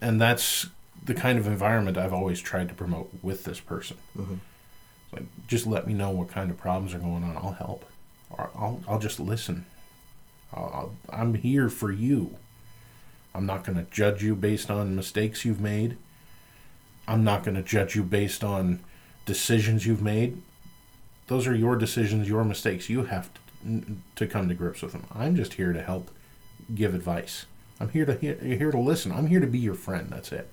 and 0.00 0.20
that's 0.20 0.66
the 1.02 1.14
kind 1.14 1.38
of 1.38 1.46
environment 1.46 1.96
I've 1.96 2.12
always 2.12 2.40
tried 2.40 2.68
to 2.68 2.74
promote 2.74 3.10
with 3.22 3.44
this 3.44 3.58
person. 3.58 3.96
It's 4.14 5.12
Like, 5.12 5.22
just 5.48 5.66
let 5.66 5.86
me 5.86 5.94
know 5.94 6.10
what 6.10 6.28
kind 6.28 6.50
of 6.50 6.58
problems 6.58 6.94
are 6.94 6.98
going 6.98 7.24
on. 7.24 7.36
I'll 7.36 7.52
help, 7.52 7.86
or 8.28 8.50
I'll 8.54 8.82
I'll 8.86 8.98
just 8.98 9.18
listen. 9.18 9.64
I'll, 10.52 10.94
I'll, 11.08 11.18
I'm 11.18 11.34
here 11.34 11.68
for 11.70 11.90
you. 11.90 12.36
I'm 13.34 13.46
not 13.46 13.64
going 13.64 13.78
to 13.78 13.90
judge 13.90 14.22
you 14.22 14.34
based 14.34 14.70
on 14.70 14.94
mistakes 14.94 15.44
you've 15.44 15.60
made. 15.60 15.96
I'm 17.10 17.24
not 17.24 17.42
going 17.42 17.56
to 17.56 17.62
judge 17.62 17.96
you 17.96 18.04
based 18.04 18.44
on 18.44 18.80
decisions 19.26 19.84
you've 19.84 20.00
made. 20.00 20.40
Those 21.26 21.48
are 21.48 21.54
your 21.54 21.74
decisions, 21.74 22.28
your 22.28 22.44
mistakes. 22.44 22.88
You 22.88 23.04
have 23.04 23.30
to, 23.64 23.96
to 24.14 24.26
come 24.28 24.48
to 24.48 24.54
grips 24.54 24.80
with 24.80 24.92
them. 24.92 25.06
I'm 25.12 25.34
just 25.34 25.54
here 25.54 25.72
to 25.72 25.82
help 25.82 26.10
give 26.72 26.94
advice. 26.94 27.46
I'm 27.80 27.88
here 27.88 28.04
to 28.04 28.14
here, 28.14 28.70
to 28.70 28.78
listen. 28.78 29.10
I'm 29.10 29.26
here 29.26 29.40
to 29.40 29.46
be 29.46 29.58
your 29.58 29.74
friend. 29.74 30.08
That's 30.10 30.30
it. 30.30 30.52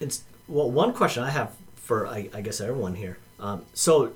It's 0.00 0.24
well, 0.48 0.70
one 0.70 0.92
question 0.92 1.22
I 1.22 1.30
have 1.30 1.54
for 1.76 2.08
I, 2.08 2.28
I 2.34 2.40
guess 2.40 2.60
everyone 2.60 2.96
here. 2.96 3.18
Um, 3.38 3.64
so, 3.72 4.12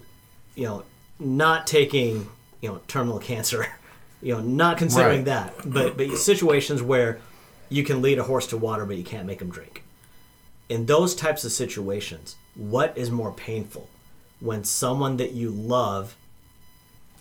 you 0.56 0.64
know, 0.64 0.84
not 1.18 1.66
taking 1.66 2.28
you 2.60 2.70
know 2.70 2.80
terminal 2.88 3.18
cancer, 3.18 3.66
you 4.22 4.34
know, 4.34 4.40
not 4.40 4.78
considering 4.78 5.18
Right. 5.18 5.25
that, 5.26 5.54
but 5.64 5.96
but 5.96 6.16
situations 6.16 6.82
where 6.82 7.20
you 7.68 7.84
can 7.84 8.02
lead 8.02 8.18
a 8.18 8.25
horse 8.25 8.46
to 8.49 8.56
water, 8.56 8.84
but 8.84 8.96
you 8.96 9.04
can't 9.04 9.26
make 9.26 9.40
him 9.40 9.50
drink. 9.50 9.84
In 10.70 10.86
those 10.86 11.14
types 11.14 11.44
of 11.44 11.52
situations, 11.52 12.36
what 12.54 12.96
is 12.96 13.10
more 13.10 13.32
painful, 13.32 13.88
when 14.40 14.64
someone 14.64 15.18
that 15.18 15.32
you 15.32 15.50
love 15.50 16.16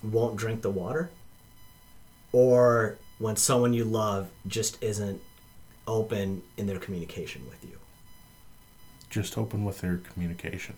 won't 0.02 0.38
drink 0.38 0.62
the 0.62 0.70
water, 0.70 1.10
or 2.32 2.98
when 3.18 3.36
someone 3.36 3.74
you 3.74 3.84
love 3.84 4.30
just 4.48 4.82
isn't 4.82 5.22
open 5.86 6.44
in 6.56 6.68
their 6.68 6.80
communication 6.80 7.46
with 7.50 7.62
you? 7.64 7.80
just 9.10 9.38
open 9.38 9.66
with 9.66 9.82
their 9.82 9.98
communication. 9.98 10.76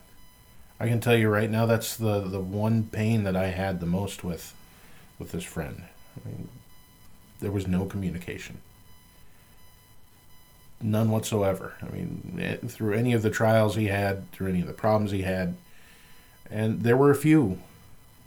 I 0.80 0.88
can 0.88 1.00
tell 1.00 1.16
you 1.16 1.30
right 1.30 1.50
now 1.50 1.66
that's 1.66 1.96
the 1.96 2.22
the 2.22 2.40
one 2.40 2.84
pain 2.86 3.24
that 3.24 3.36
I 3.36 3.48
had 3.48 3.80
the 3.80 3.86
most 3.86 4.24
with 4.24 4.56
with 5.20 5.32
this 5.32 5.44
friend. 5.44 5.84
I 6.16 6.28
mean, 6.28 6.50
there 7.40 7.52
was 7.52 7.68
no 7.68 7.86
communication. 7.86 8.62
None 10.84 11.12
whatsoever. 11.12 11.74
I 11.82 11.90
mean, 11.94 12.38
it, 12.38 12.70
through 12.70 12.94
any 12.94 13.14
of 13.14 13.22
the 13.22 13.30
trials 13.30 13.76
he 13.76 13.88
had, 13.88 14.32
through 14.32 14.50
any 14.50 14.62
of 14.62 14.68
the 14.68 14.74
problems 14.74 15.12
he 15.12 15.22
had, 15.22 15.56
and 16.50 16.82
there 16.82 16.98
were 16.98 17.12
a 17.12 17.16
few, 17.16 17.60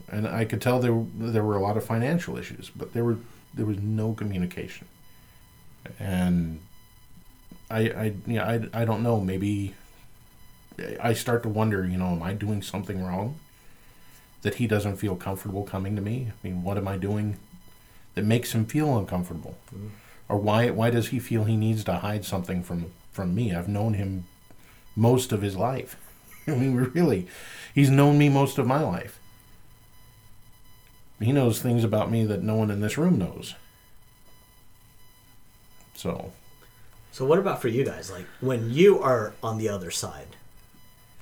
and 0.08 0.26
I 0.26 0.44
could 0.44 0.60
tell 0.60 0.78
there 0.80 1.04
there 1.16 1.44
were 1.44 1.56
a 1.56 1.62
lot 1.62 1.76
of 1.76 1.84
financial 1.84 2.36
issues, 2.36 2.70
but 2.74 2.92
there 2.92 3.04
were 3.04 3.18
there 3.52 3.66
was 3.66 3.78
no 3.78 4.12
communication, 4.12 4.86
and 5.98 6.60
I 7.70 7.80
I 7.80 8.14
yeah 8.26 8.44
I, 8.44 8.82
I 8.82 8.84
don't 8.84 9.02
know 9.02 9.20
maybe 9.20 9.74
I 11.00 11.12
start 11.12 11.42
to 11.44 11.48
wonder, 11.48 11.86
you 11.86 11.96
know, 11.96 12.08
am 12.08 12.22
I 12.22 12.32
doing 12.32 12.62
something 12.62 13.04
wrong 13.04 13.38
that 14.42 14.56
he 14.56 14.66
doesn't 14.66 14.96
feel 14.96 15.16
comfortable 15.16 15.62
coming 15.62 15.96
to 15.96 16.02
me? 16.02 16.28
I 16.30 16.46
mean, 16.46 16.62
what 16.62 16.76
am 16.76 16.88
I 16.88 16.96
doing 16.96 17.36
that 18.14 18.24
makes 18.24 18.52
him 18.52 18.66
feel 18.66 18.98
uncomfortable? 18.98 19.56
Mm-hmm. 19.74 19.88
Or 20.28 20.36
why 20.36 20.70
why 20.70 20.90
does 20.90 21.08
he 21.08 21.18
feel 21.18 21.44
he 21.44 21.56
needs 21.56 21.84
to 21.84 21.94
hide 21.94 22.24
something 22.24 22.62
from 22.62 22.92
from 23.12 23.34
me? 23.34 23.54
I've 23.54 23.68
known 23.68 23.94
him 23.94 24.26
most 24.96 25.32
of 25.32 25.42
his 25.42 25.56
life. 25.56 25.96
I 26.46 26.52
mean, 26.52 26.74
really, 26.94 27.26
he's 27.74 27.90
known 27.90 28.18
me 28.18 28.28
most 28.28 28.58
of 28.58 28.66
my 28.66 28.80
life. 28.82 29.18
He 31.20 31.32
knows 31.32 31.60
things 31.62 31.84
about 31.84 32.10
me 32.10 32.24
that 32.26 32.42
no 32.42 32.56
one 32.56 32.70
in 32.70 32.80
this 32.80 32.98
room 32.98 33.18
knows. 33.18 33.54
So, 35.94 36.32
So 37.12 37.24
what 37.24 37.38
about 37.38 37.62
for 37.62 37.68
you 37.68 37.84
guys? 37.84 38.10
Like 38.10 38.26
when 38.40 38.70
you 38.70 39.00
are 39.00 39.32
on 39.42 39.58
the 39.58 39.68
other 39.68 39.90
side, 39.90 40.36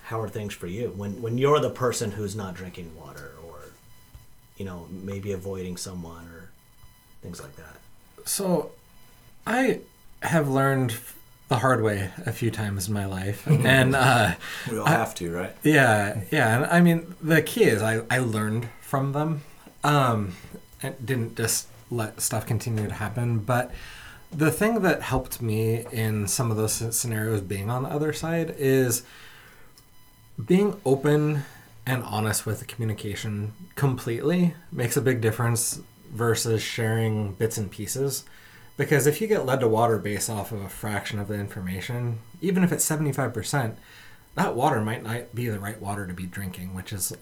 how 0.04 0.20
are 0.20 0.28
things 0.28 0.54
for 0.54 0.66
you? 0.66 0.92
When 0.96 1.20
when 1.20 1.38
you're 1.38 1.60
the 1.60 1.70
person 1.70 2.12
who's 2.12 2.34
not 2.34 2.54
drinking 2.54 2.96
water 2.96 3.32
or 3.46 3.72
you 4.56 4.64
know, 4.64 4.86
maybe 4.90 5.32
avoiding 5.32 5.76
someone 5.76 6.26
or 6.28 6.50
things 7.22 7.40
like 7.40 7.56
that. 7.56 7.76
So, 8.24 8.70
I 9.46 9.80
have 10.22 10.48
learned 10.48 10.94
the 11.48 11.56
hard 11.58 11.82
way 11.82 12.10
a 12.24 12.32
few 12.32 12.50
times 12.50 12.88
in 12.88 12.94
my 12.94 13.04
life, 13.06 13.46
and 13.46 13.94
uh, 13.94 14.34
We 14.70 14.78
all 14.78 14.86
have 14.86 15.14
to, 15.16 15.30
right? 15.32 15.54
yeah, 15.62 16.22
yeah. 16.30 16.56
And 16.56 16.66
I 16.66 16.80
mean, 16.80 17.14
the 17.20 17.42
key 17.42 17.64
is 17.64 17.82
I 17.82 18.02
I 18.10 18.18
learned 18.18 18.68
from 18.80 19.12
them, 19.12 19.42
um, 19.84 20.34
and 20.82 20.94
didn't 21.04 21.36
just 21.36 21.68
let 21.90 22.20
stuff 22.20 22.46
continue 22.46 22.86
to 22.88 22.94
happen. 22.94 23.38
But 23.40 23.70
the 24.30 24.50
thing 24.50 24.80
that 24.82 25.02
helped 25.02 25.42
me 25.42 25.84
in 25.92 26.26
some 26.26 26.50
of 26.50 26.56
those 26.56 26.96
scenarios, 26.96 27.42
being 27.42 27.68
on 27.68 27.82
the 27.82 27.90
other 27.90 28.12
side, 28.14 28.54
is 28.56 29.02
being 30.42 30.80
open 30.86 31.42
and 31.84 32.02
honest 32.04 32.46
with 32.46 32.60
the 32.60 32.64
communication 32.64 33.52
completely 33.74 34.54
makes 34.70 34.96
a 34.96 35.02
big 35.02 35.20
difference 35.20 35.80
versus 36.10 36.62
sharing 36.62 37.32
bits 37.32 37.58
and 37.58 37.70
pieces. 37.70 38.24
Because 38.76 39.06
if 39.06 39.20
you 39.20 39.26
get 39.26 39.46
led 39.46 39.60
to 39.60 39.68
water 39.68 39.98
based 39.98 40.30
off 40.30 40.50
of 40.52 40.62
a 40.62 40.68
fraction 40.68 41.18
of 41.18 41.28
the 41.28 41.34
information, 41.34 42.18
even 42.40 42.64
if 42.64 42.72
it's 42.72 42.88
75%, 42.88 43.74
that 44.34 44.56
water 44.56 44.80
might 44.80 45.02
not 45.02 45.34
be 45.34 45.48
the 45.48 45.60
right 45.60 45.80
water 45.80 46.06
to 46.06 46.14
be 46.14 46.26
drinking, 46.26 46.74
which 46.74 46.92
is 46.92 47.12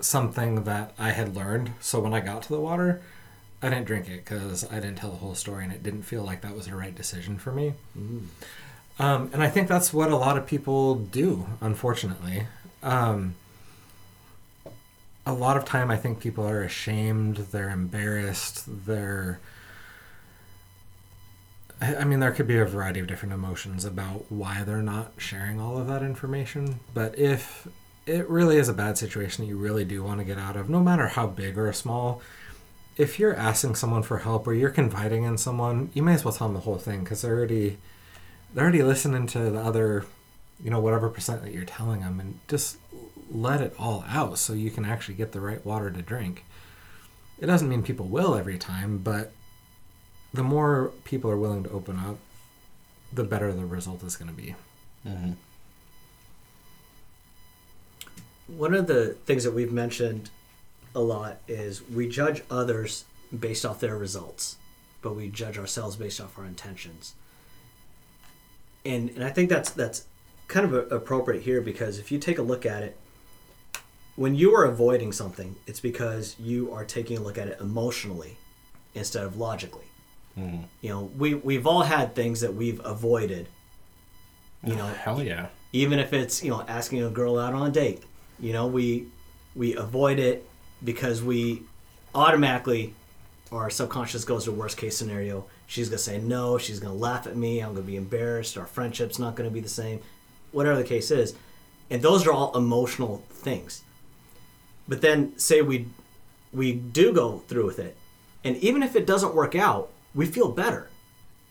something 0.00 0.64
that 0.64 0.94
I 0.98 1.10
had 1.10 1.34
learned. 1.34 1.72
So 1.80 2.00
when 2.00 2.12
I 2.12 2.20
got 2.20 2.42
to 2.42 2.48
the 2.50 2.60
water, 2.60 3.00
I 3.62 3.70
didn't 3.70 3.86
drink 3.86 4.08
it 4.08 4.24
because 4.24 4.70
I 4.70 4.74
didn't 4.74 4.96
tell 4.96 5.10
the 5.10 5.16
whole 5.16 5.34
story 5.34 5.64
and 5.64 5.72
it 5.72 5.82
didn't 5.82 6.02
feel 6.02 6.24
like 6.24 6.42
that 6.42 6.54
was 6.54 6.66
the 6.66 6.76
right 6.76 6.94
decision 6.94 7.38
for 7.38 7.52
me. 7.52 7.74
Um, 8.98 9.30
and 9.32 9.42
I 9.42 9.48
think 9.48 9.68
that's 9.68 9.92
what 9.94 10.10
a 10.10 10.16
lot 10.16 10.36
of 10.36 10.46
people 10.46 10.96
do, 10.96 11.46
unfortunately. 11.60 12.46
Um, 12.82 13.34
a 15.24 15.32
lot 15.32 15.56
of 15.56 15.64
time, 15.64 15.90
I 15.90 15.96
think 15.96 16.20
people 16.20 16.46
are 16.46 16.62
ashamed, 16.62 17.36
they're 17.36 17.70
embarrassed, 17.70 18.64
they're. 18.86 19.40
I 21.82 22.04
mean, 22.04 22.20
there 22.20 22.30
could 22.30 22.46
be 22.46 22.58
a 22.58 22.64
variety 22.64 23.00
of 23.00 23.08
different 23.08 23.34
emotions 23.34 23.84
about 23.84 24.30
why 24.30 24.62
they're 24.62 24.82
not 24.82 25.12
sharing 25.16 25.60
all 25.60 25.78
of 25.78 25.88
that 25.88 26.02
information. 26.02 26.78
But 26.94 27.18
if 27.18 27.66
it 28.06 28.28
really 28.30 28.56
is 28.56 28.68
a 28.68 28.72
bad 28.72 28.98
situation 28.98 29.44
that 29.44 29.48
you 29.48 29.56
really 29.56 29.84
do 29.84 30.04
want 30.04 30.20
to 30.20 30.24
get 30.24 30.38
out 30.38 30.56
of, 30.56 30.70
no 30.70 30.80
matter 30.80 31.08
how 31.08 31.26
big 31.26 31.58
or 31.58 31.72
small, 31.72 32.22
if 32.96 33.18
you're 33.18 33.34
asking 33.34 33.74
someone 33.74 34.04
for 34.04 34.18
help 34.18 34.46
or 34.46 34.54
you're 34.54 34.70
confiding 34.70 35.24
in 35.24 35.36
someone, 35.36 35.90
you 35.92 36.04
may 36.04 36.14
as 36.14 36.24
well 36.24 36.32
tell 36.32 36.46
them 36.46 36.54
the 36.54 36.60
whole 36.60 36.78
thing 36.78 37.00
because 37.00 37.22
they're 37.22 37.36
already 37.36 37.78
they're 38.54 38.62
already 38.64 38.82
listening 38.82 39.26
to 39.28 39.50
the 39.50 39.58
other, 39.58 40.04
you 40.62 40.70
know, 40.70 40.78
whatever 40.78 41.08
percent 41.08 41.42
that 41.42 41.52
you're 41.52 41.64
telling 41.64 42.00
them, 42.00 42.20
and 42.20 42.38
just 42.46 42.76
let 43.30 43.60
it 43.60 43.74
all 43.78 44.04
out 44.06 44.38
so 44.38 44.52
you 44.52 44.70
can 44.70 44.84
actually 44.84 45.14
get 45.14 45.32
the 45.32 45.40
right 45.40 45.64
water 45.64 45.90
to 45.90 46.02
drink. 46.02 46.44
It 47.40 47.46
doesn't 47.46 47.68
mean 47.68 47.82
people 47.82 48.06
will 48.06 48.36
every 48.36 48.58
time, 48.58 48.98
but 48.98 49.32
the 50.34 50.42
more 50.42 50.92
people 51.04 51.30
are 51.30 51.36
willing 51.36 51.64
to 51.64 51.70
open 51.70 51.98
up, 51.98 52.16
the 53.12 53.24
better 53.24 53.52
the 53.52 53.66
result 53.66 54.02
is 54.02 54.16
going 54.16 54.30
to 54.30 54.36
be. 54.36 54.54
Mm-hmm. 55.06 55.32
One 58.48 58.74
of 58.74 58.86
the 58.86 59.16
things 59.26 59.44
that 59.44 59.52
we've 59.52 59.72
mentioned 59.72 60.30
a 60.94 61.00
lot 61.00 61.38
is 61.48 61.88
we 61.88 62.08
judge 62.08 62.42
others 62.50 63.04
based 63.36 63.64
off 63.64 63.80
their 63.80 63.96
results, 63.96 64.56
but 65.00 65.14
we 65.14 65.28
judge 65.28 65.58
ourselves 65.58 65.96
based 65.96 66.20
off 66.20 66.38
our 66.38 66.44
intentions. 66.44 67.14
And 68.84 69.10
and 69.10 69.24
I 69.24 69.30
think 69.30 69.48
that's 69.48 69.70
that's 69.70 70.06
kind 70.48 70.66
of 70.66 70.74
a, 70.74 70.94
appropriate 70.94 71.42
here 71.42 71.60
because 71.60 71.98
if 71.98 72.10
you 72.10 72.18
take 72.18 72.38
a 72.38 72.42
look 72.42 72.66
at 72.66 72.82
it, 72.82 72.98
when 74.16 74.34
you 74.34 74.54
are 74.54 74.64
avoiding 74.64 75.12
something, 75.12 75.56
it's 75.66 75.80
because 75.80 76.36
you 76.38 76.72
are 76.72 76.84
taking 76.84 77.16
a 77.16 77.20
look 77.20 77.38
at 77.38 77.48
it 77.48 77.60
emotionally 77.60 78.36
instead 78.94 79.24
of 79.24 79.36
logically. 79.36 79.84
You 80.36 80.88
know, 80.88 81.10
we 81.18 81.34
we've 81.34 81.66
all 81.66 81.82
had 81.82 82.14
things 82.14 82.40
that 82.40 82.54
we've 82.54 82.80
avoided. 82.84 83.48
You 84.64 84.76
know, 84.76 84.86
hell 84.86 85.22
yeah. 85.22 85.48
even 85.72 85.98
if 85.98 86.12
it's 86.12 86.42
you 86.42 86.50
know 86.50 86.62
asking 86.68 87.02
a 87.02 87.10
girl 87.10 87.38
out 87.38 87.52
on 87.54 87.66
a 87.68 87.70
date 87.70 88.02
you 88.38 88.52
know 88.52 88.66
we 88.66 89.06
we 89.54 89.74
avoid 89.76 90.18
it 90.18 90.48
because 90.84 91.22
we 91.22 91.62
automatically 92.14 92.94
our 93.50 93.70
subconscious 93.70 94.24
goes 94.24 94.44
to 94.44 94.52
worst 94.52 94.76
case 94.76 94.96
scenario 94.96 95.44
she's 95.66 95.88
going 95.88 95.98
to 95.98 96.02
say 96.04 96.18
no 96.18 96.58
she's 96.58 96.78
going 96.80 96.92
to 96.92 96.98
laugh 96.98 97.26
at 97.26 97.36
me 97.36 97.60
i'm 97.60 97.72
going 97.74 97.84
to 97.84 97.90
be 97.90 97.96
embarrassed 97.96 98.56
our 98.56 98.66
friendship's 98.66 99.18
not 99.18 99.34
going 99.34 99.48
to 99.48 99.52
be 99.52 99.60
the 99.60 99.68
same 99.68 100.00
whatever 100.52 100.76
the 100.76 100.84
case 100.84 101.10
is 101.10 101.34
and 101.90 102.02
those 102.02 102.26
are 102.26 102.32
all 102.32 102.56
emotional 102.56 103.22
things 103.30 103.82
but 104.88 105.00
then 105.00 105.36
say 105.38 105.60
we 105.62 105.86
we 106.52 106.72
do 106.72 107.12
go 107.12 107.38
through 107.48 107.66
with 107.66 107.78
it 107.78 107.96
and 108.44 108.56
even 108.58 108.82
if 108.82 108.94
it 108.96 109.06
doesn't 109.06 109.34
work 109.34 109.54
out 109.54 109.90
we 110.14 110.26
feel 110.26 110.50
better 110.50 110.88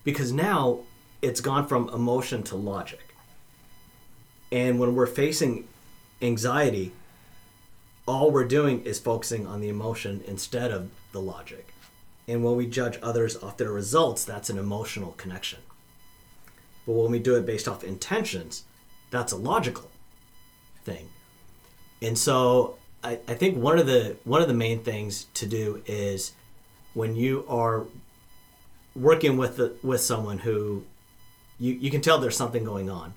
because 0.04 0.32
now 0.32 0.80
it's 1.22 1.42
gone 1.42 1.68
from 1.68 1.90
emotion 1.90 2.44
to 2.44 2.56
logic 2.56 3.12
and 4.52 4.80
when 4.80 4.96
we're 4.96 5.08
facing 5.08 5.68
anxiety, 6.22 6.92
all 8.06 8.32
we're 8.32 8.46
doing 8.46 8.84
is 8.84 9.00
focusing 9.00 9.48
on 9.48 9.62
the 9.62 9.70
emotion 9.70 10.24
instead 10.28 10.72
of 10.72 10.90
the 11.14 11.22
logic. 11.22 11.74
And 12.28 12.44
when 12.44 12.56
we 12.56 12.68
judge 12.68 13.00
others 13.02 13.38
off 13.38 13.58
their 13.58 13.72
results, 13.72 14.26
that's 14.26 14.50
an 14.50 14.58
emotional 14.58 15.14
connection. 15.14 15.60
But 16.86 16.94
when 16.94 17.12
we 17.12 17.20
do 17.20 17.36
it 17.36 17.46
based 17.46 17.68
off 17.68 17.84
intentions, 17.84 18.66
that's 19.10 19.32
a 19.32 19.38
logical 19.38 19.90
thing. 20.84 21.10
And 22.02 22.18
so 22.18 22.76
I, 23.04 23.20
I 23.28 23.36
think 23.36 23.58
one 23.58 23.78
of 23.78 23.86
the 23.86 24.18
one 24.24 24.42
of 24.42 24.48
the 24.48 24.54
main 24.54 24.84
things 24.84 25.28
to 25.36 25.46
do 25.46 25.82
is 25.86 26.34
when 26.94 27.16
you 27.16 27.46
are 27.48 27.86
working 28.96 29.38
with 29.38 29.58
the, 29.58 29.74
with 29.84 30.02
someone 30.02 30.40
who 30.40 30.84
you, 31.60 31.74
you 31.74 31.92
can 31.92 32.02
tell 32.02 32.18
there's 32.18 32.38
something 32.38 32.64
going 32.64 32.90
on 32.90 33.14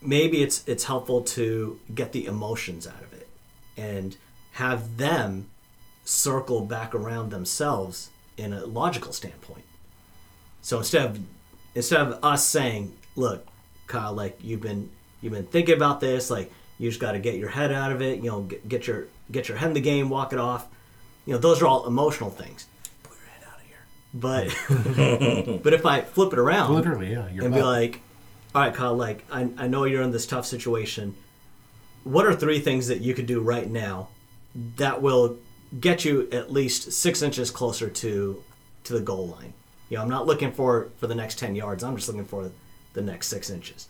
maybe 0.00 0.42
it's 0.42 0.66
it's 0.66 0.84
helpful 0.84 1.22
to 1.22 1.78
get 1.94 2.12
the 2.12 2.26
emotions 2.26 2.86
out 2.86 3.02
of 3.02 3.12
it 3.12 3.28
and 3.76 4.16
have 4.52 4.96
them 4.96 5.48
circle 6.04 6.62
back 6.62 6.94
around 6.94 7.30
themselves 7.30 8.10
in 8.36 8.52
a 8.52 8.64
logical 8.64 9.12
standpoint. 9.12 9.64
So 10.62 10.78
instead 10.78 11.10
of 11.10 11.20
instead 11.74 12.00
of 12.00 12.24
us 12.24 12.44
saying, 12.44 12.96
"Look, 13.16 13.46
Kyle, 13.86 14.12
like 14.12 14.38
you've 14.42 14.60
been 14.60 14.90
you've 15.20 15.32
been 15.32 15.46
thinking 15.46 15.74
about 15.74 16.00
this, 16.00 16.30
like 16.30 16.50
you 16.78 16.88
just 16.88 17.00
got 17.00 17.12
to 17.12 17.18
get 17.18 17.36
your 17.36 17.50
head 17.50 17.72
out 17.72 17.92
of 17.92 18.00
it, 18.00 18.18
you 18.22 18.30
know, 18.30 18.42
get, 18.42 18.68
get 18.68 18.86
your 18.86 19.06
get 19.30 19.48
your 19.48 19.58
head 19.58 19.68
in 19.68 19.74
the 19.74 19.80
game, 19.80 20.08
walk 20.08 20.32
it 20.32 20.38
off." 20.38 20.66
You 21.26 21.34
know, 21.34 21.38
those 21.38 21.60
are 21.60 21.66
all 21.66 21.86
emotional 21.86 22.30
things. 22.30 22.66
Pull 23.02 23.14
your 23.16 23.26
head 23.26 23.46
out 23.46 23.60
of 23.60 23.66
here. 23.66 23.84
But 24.12 24.56
but 24.68 25.72
if 25.72 25.86
I 25.86 26.00
flip 26.02 26.32
it 26.32 26.38
around, 26.38 26.74
Literally, 26.74 27.12
yeah. 27.12 27.28
You're 27.28 27.44
and 27.44 27.54
be 27.54 27.62
like, 27.62 28.00
all 28.54 28.62
right, 28.62 28.74
Kyle, 28.74 28.94
like, 28.94 29.24
I, 29.30 29.48
I 29.56 29.68
know 29.68 29.84
you're 29.84 30.02
in 30.02 30.10
this 30.10 30.26
tough 30.26 30.46
situation. 30.46 31.14
What 32.02 32.26
are 32.26 32.34
three 32.34 32.60
things 32.60 32.88
that 32.88 33.00
you 33.00 33.14
could 33.14 33.26
do 33.26 33.40
right 33.40 33.70
now 33.70 34.08
that 34.76 35.00
will 35.00 35.38
get 35.78 36.04
you 36.04 36.28
at 36.32 36.50
least 36.52 36.92
six 36.92 37.22
inches 37.22 37.50
closer 37.50 37.88
to 37.88 38.42
to 38.84 38.92
the 38.92 39.00
goal 39.00 39.28
line? 39.28 39.52
You 39.88 39.96
know, 39.96 40.02
I'm 40.02 40.08
not 40.08 40.26
looking 40.26 40.52
for 40.52 40.88
for 40.96 41.06
the 41.06 41.14
next 41.14 41.38
ten 41.38 41.54
yards. 41.54 41.84
I'm 41.84 41.96
just 41.96 42.08
looking 42.08 42.24
for 42.24 42.50
the 42.94 43.02
next 43.02 43.28
six 43.28 43.50
inches. 43.50 43.86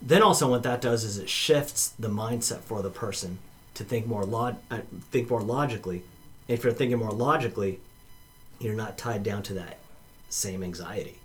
Then 0.00 0.22
also, 0.22 0.48
what 0.48 0.62
that 0.62 0.80
does 0.80 1.04
is 1.04 1.18
it 1.18 1.28
shifts 1.28 1.88
the 1.98 2.08
mindset 2.08 2.60
for 2.60 2.82
the 2.82 2.90
person 2.90 3.38
to 3.74 3.84
think 3.84 4.06
more 4.06 4.24
log 4.24 4.56
uh, 4.70 4.80
think 5.10 5.30
more 5.30 5.42
logically. 5.42 6.02
If 6.48 6.64
you're 6.64 6.72
thinking 6.72 6.98
more 6.98 7.12
logically, 7.12 7.80
you're 8.58 8.74
not 8.74 8.98
tied 8.98 9.22
down 9.22 9.42
to 9.44 9.54
that 9.54 9.78
same 10.28 10.62
anxiety. 10.62 11.18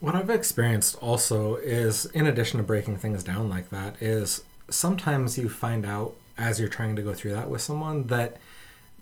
What 0.00 0.14
I've 0.14 0.30
experienced 0.30 0.96
also 1.02 1.56
is, 1.56 2.06
in 2.06 2.26
addition 2.26 2.58
to 2.58 2.64
breaking 2.64 2.98
things 2.98 3.24
down 3.24 3.48
like 3.48 3.70
that, 3.70 4.00
is 4.00 4.42
sometimes 4.70 5.38
you 5.38 5.48
find 5.48 5.84
out 5.84 6.14
as 6.36 6.60
you're 6.60 6.68
trying 6.68 6.94
to 6.96 7.02
go 7.02 7.12
through 7.12 7.32
that 7.32 7.50
with 7.50 7.60
someone 7.60 8.06
that 8.06 8.36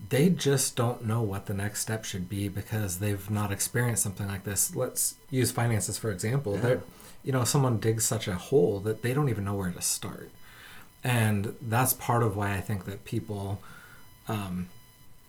they 0.08 0.28
just 0.28 0.76
don't 0.76 1.04
know 1.06 1.22
what 1.22 1.46
the 1.46 1.54
next 1.54 1.80
step 1.80 2.04
should 2.04 2.28
be 2.28 2.48
because 2.48 2.98
they've 2.98 3.30
not 3.30 3.52
experienced 3.52 4.02
something 4.02 4.26
like 4.26 4.44
this. 4.44 4.74
Let's 4.74 5.16
use 5.30 5.50
finances 5.50 5.98
for 5.98 6.10
example. 6.10 6.56
They're, 6.56 6.82
you 7.22 7.32
know, 7.32 7.44
someone 7.44 7.78
digs 7.78 8.04
such 8.04 8.28
a 8.28 8.34
hole 8.34 8.80
that 8.80 9.02
they 9.02 9.12
don't 9.12 9.28
even 9.28 9.44
know 9.44 9.54
where 9.54 9.70
to 9.70 9.82
start, 9.82 10.30
and 11.04 11.54
that's 11.60 11.92
part 11.94 12.22
of 12.22 12.36
why 12.36 12.54
I 12.54 12.60
think 12.60 12.84
that 12.84 13.04
people 13.04 13.60
um, 14.28 14.68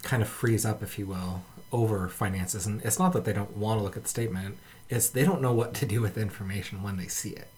kind 0.03 0.21
of 0.21 0.29
freeze 0.29 0.65
up, 0.65 0.83
if 0.83 0.97
you 0.99 1.05
will, 1.05 1.43
over 1.71 2.07
finances. 2.07 2.65
And 2.65 2.81
it's 2.83 2.99
not 2.99 3.13
that 3.13 3.25
they 3.25 3.33
don't 3.33 3.57
want 3.57 3.79
to 3.79 3.83
look 3.83 3.97
at 3.97 4.03
the 4.03 4.09
statement; 4.09 4.57
it's 4.89 5.09
they 5.09 5.23
don't 5.23 5.41
know 5.41 5.53
what 5.53 5.73
to 5.75 5.85
do 5.85 6.01
with 6.01 6.17
information 6.17 6.83
when 6.83 6.97
they 6.97 7.07
see 7.07 7.31
it. 7.31 7.49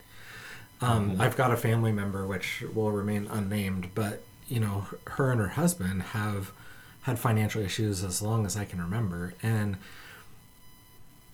Um, 0.81 1.19
I've 1.19 1.35
got 1.35 1.51
a 1.51 1.57
family 1.57 1.91
member 1.91 2.25
which 2.25 2.63
will 2.73 2.91
remain 2.91 3.27
unnamed, 3.27 3.89
but 3.93 4.23
you 4.47 4.59
know, 4.59 4.85
her 5.07 5.31
and 5.31 5.39
her 5.41 5.49
husband 5.49 6.01
have 6.01 6.51
had 7.01 7.19
financial 7.19 7.61
issues 7.61 8.03
as 8.03 8.21
long 8.21 8.45
as 8.45 8.55
I 8.57 8.65
can 8.65 8.81
remember, 8.81 9.33
and 9.43 9.77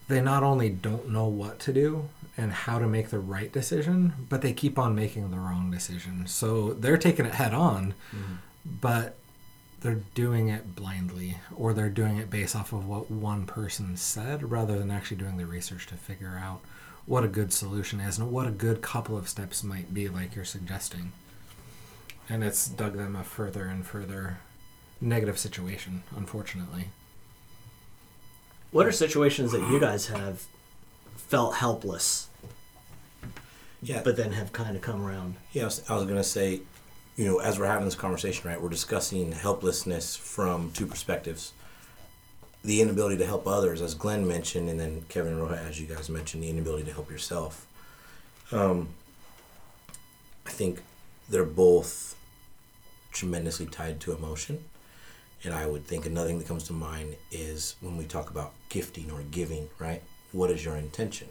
they 0.08 0.22
not 0.22 0.44
only 0.44 0.70
don't 0.70 1.10
know 1.10 1.26
what 1.26 1.60
to 1.60 1.74
do 1.74 2.10
and 2.38 2.52
how 2.52 2.80
to 2.80 2.88
make 2.88 3.10
the 3.10 3.20
right 3.20 3.52
decision, 3.52 4.14
but 4.30 4.42
they 4.42 4.54
keep 4.54 4.78
on 4.78 4.94
making 4.94 5.32
the 5.32 5.38
wrong 5.40 5.72
decision. 5.72 6.28
So 6.28 6.74
they're 6.74 6.98
taking 6.98 7.26
it 7.26 7.36
head 7.36 7.54
on, 7.54 7.94
but 8.66 9.18
they're 9.82 10.02
doing 10.16 10.50
it 10.50 10.76
blindly 10.76 11.38
or 11.56 11.74
they're 11.74 11.90
doing 11.90 12.18
it 12.18 12.30
based 12.30 12.56
off 12.56 12.74
of 12.74 12.88
what 12.88 13.12
one 13.12 13.46
person 13.46 13.96
said 13.98 14.52
rather 14.52 14.78
than 14.80 14.92
actually 14.92 15.18
doing 15.18 15.38
the 15.38 15.46
research 15.46 15.86
to 15.88 15.96
figure 15.96 16.40
out 16.42 16.62
what 17.06 17.24
a 17.24 17.28
good 17.28 17.54
solution 17.54 18.00
is 18.00 18.18
and 18.18 18.32
what 18.32 18.48
a 18.48 18.52
good 18.52 18.82
couple 18.82 19.18
of 19.18 19.30
steps 19.30 19.64
might 19.64 19.94
be 19.94 20.08
like 20.08 20.36
you're 20.36 20.46
suggesting. 20.46 21.12
And 22.28 22.44
it's 22.44 22.68
dug 22.68 22.98
them 22.98 23.16
a 23.16 23.24
further 23.24 23.66
and 23.66 23.86
further 23.86 24.40
negative 25.00 25.38
situation, 25.38 26.04
unfortunately. 26.16 26.86
What 28.72 28.88
are 28.88 28.92
situations 28.92 29.52
that 29.52 29.62
you 29.70 29.80
guys 29.80 30.08
have 30.08 30.46
felt 31.16 31.56
helpless, 31.56 32.30
Yeah, 33.82 34.02
but 34.04 34.18
then 34.18 34.32
have 34.32 34.52
kind 34.52 34.76
of 34.76 34.82
come 34.82 35.06
around? 35.06 35.36
Yeah, 35.54 35.64
I 35.64 35.66
was, 35.66 35.90
I 35.90 35.96
was 35.96 36.04
going 36.06 36.16
to 36.16 36.24
say, 36.24 36.62
you 37.16 37.26
know, 37.26 37.40
as 37.40 37.58
we're 37.58 37.68
having 37.68 37.86
this 37.86 37.96
conversation, 37.96 38.50
right, 38.50 38.62
we're 38.62 38.70
discussing 38.70 39.32
helplessness 39.32 40.16
from 40.16 40.72
two 40.72 40.86
perspectives. 40.86 41.54
The 42.64 42.82
inability 42.82 43.18
to 43.18 43.26
help 43.26 43.48
others, 43.48 43.82
as 43.82 43.94
Glenn 43.94 44.28
mentioned, 44.28 44.70
and 44.70 44.80
then 44.80 45.06
Kevin 45.08 45.38
Roja, 45.38 45.66
as 45.68 45.80
you 45.80 45.88
guys 45.88 46.10
mentioned, 46.10 46.44
the 46.44 46.50
inability 46.50 46.86
to 46.86 46.94
help 46.94 47.10
yourself. 47.12 47.68
Um, 48.52 48.90
I 50.46 50.50
think 50.50 50.82
they're 51.30 51.46
both 51.46 52.16
tremendously 53.12 53.66
tied 53.66 54.00
to 54.02 54.14
emotion. 54.14 54.64
And 55.44 55.54
I 55.54 55.68
would 55.68 55.86
think 55.86 56.06
another 56.06 56.28
thing 56.28 56.40
that 56.40 56.48
comes 56.48 56.64
to 56.66 56.74
mind 56.74 57.16
is 57.32 57.76
when 57.80 57.98
we 57.98 58.06
talk 58.06 58.30
about 58.32 58.54
gifting 58.70 59.12
or 59.12 59.22
giving, 59.32 59.70
right? 59.80 60.02
What 60.32 60.50
is 60.50 60.66
your 60.66 60.76
intention? 60.76 61.28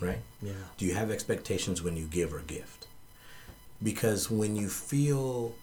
Right? 0.00 0.18
Yeah. 0.42 0.52
Do 0.76 0.86
you 0.86 0.94
have 0.94 1.10
expectations 1.10 1.82
when 1.82 1.96
you 1.96 2.06
give 2.06 2.34
or 2.34 2.40
gift? 2.40 2.88
Because 3.82 4.30
when 4.30 4.56
you 4.56 4.68
feel 4.68 5.54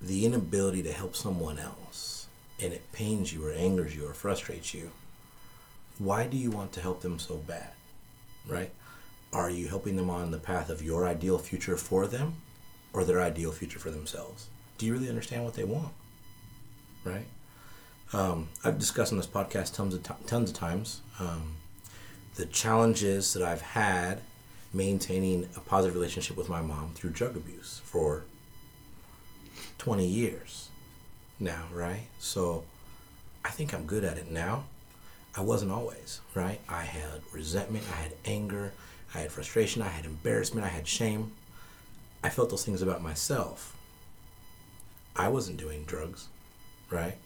the 0.00 0.26
inability 0.26 0.82
to 0.82 0.92
help 0.92 1.14
someone 1.14 1.58
else 1.58 2.26
and 2.60 2.72
it 2.72 2.90
pains 2.92 3.32
you 3.32 3.46
or 3.46 3.52
angers 3.52 3.94
you 3.94 4.06
or 4.06 4.14
frustrates 4.14 4.74
you, 4.74 4.90
why 5.98 6.26
do 6.26 6.36
you 6.36 6.50
want 6.50 6.72
to 6.72 6.80
help 6.80 7.00
them 7.00 7.18
so 7.18 7.36
bad? 7.36 7.70
Right? 8.48 8.70
Are 9.32 9.50
you 9.50 9.68
helping 9.68 9.96
them 9.96 10.10
on 10.10 10.30
the 10.30 10.38
path 10.38 10.68
of 10.68 10.82
your 10.82 11.06
ideal 11.06 11.38
future 11.38 11.76
for 11.76 12.06
them 12.06 12.34
or 12.92 13.04
their 13.04 13.20
ideal 13.20 13.52
future 13.52 13.78
for 13.78 13.90
themselves? 13.90 14.48
Do 14.78 14.86
you 14.86 14.92
really 14.92 15.08
understand 15.08 15.44
what 15.44 15.54
they 15.54 15.64
want? 15.64 15.92
Right? 17.04 17.26
Um, 18.12 18.48
I've 18.64 18.78
discussed 18.78 19.12
on 19.12 19.18
this 19.18 19.26
podcast 19.26 19.74
tons 19.74 19.94
of, 19.94 20.02
t- 20.02 20.14
tons 20.26 20.50
of 20.50 20.56
times 20.56 21.00
um, 21.18 21.56
the 22.34 22.46
challenges 22.46 23.32
that 23.32 23.42
I've 23.42 23.62
had 23.62 24.20
maintaining 24.72 25.48
a 25.56 25.60
positive 25.60 25.94
relationship 25.94 26.36
with 26.36 26.48
my 26.48 26.62
mom 26.62 26.92
through 26.94 27.10
drug 27.10 27.36
abuse 27.36 27.80
for 27.84 28.24
20 29.78 30.06
years 30.06 30.68
now, 31.38 31.64
right? 31.72 32.06
So 32.18 32.64
I 33.44 33.50
think 33.50 33.74
I'm 33.74 33.84
good 33.84 34.04
at 34.04 34.16
it 34.16 34.30
now. 34.30 34.64
I 35.34 35.40
wasn't 35.40 35.72
always, 35.72 36.20
right? 36.34 36.60
I 36.68 36.82
had 36.82 37.22
resentment, 37.32 37.84
I 37.90 37.96
had 37.96 38.12
anger, 38.24 38.72
I 39.14 39.20
had 39.20 39.32
frustration, 39.32 39.82
I 39.82 39.88
had 39.88 40.04
embarrassment, 40.04 40.66
I 40.66 40.70
had 40.70 40.86
shame. 40.86 41.32
I 42.22 42.28
felt 42.28 42.50
those 42.50 42.64
things 42.64 42.82
about 42.82 43.02
myself. 43.02 43.76
I 45.16 45.28
wasn't 45.28 45.58
doing 45.58 45.84
drugs, 45.84 46.28
right? 46.90 47.16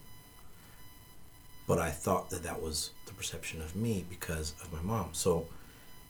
But 1.66 1.78
I 1.78 1.90
thought 1.90 2.30
that 2.30 2.42
that 2.44 2.62
was 2.62 2.90
the 3.06 3.12
perception 3.12 3.60
of 3.60 3.76
me 3.76 4.04
because 4.08 4.54
of 4.62 4.72
my 4.72 4.80
mom. 4.82 5.10
So 5.12 5.46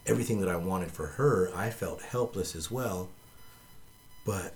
everything 0.07 0.40
that 0.40 0.49
I 0.49 0.57
wanted 0.57 0.90
for 0.90 1.07
her, 1.07 1.51
I 1.55 1.71
felt 1.71 2.03
helpless 2.03 2.55
as 2.55 2.71
well. 2.71 3.09
But 4.25 4.55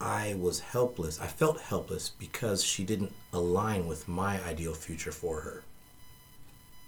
I 0.00 0.34
was 0.38 0.60
helpless. 0.60 1.20
I 1.20 1.26
felt 1.26 1.60
helpless 1.60 2.08
because 2.08 2.64
she 2.64 2.84
didn't 2.84 3.12
align 3.32 3.86
with 3.86 4.08
my 4.08 4.42
ideal 4.44 4.74
future 4.74 5.12
for 5.12 5.40
her. 5.40 5.62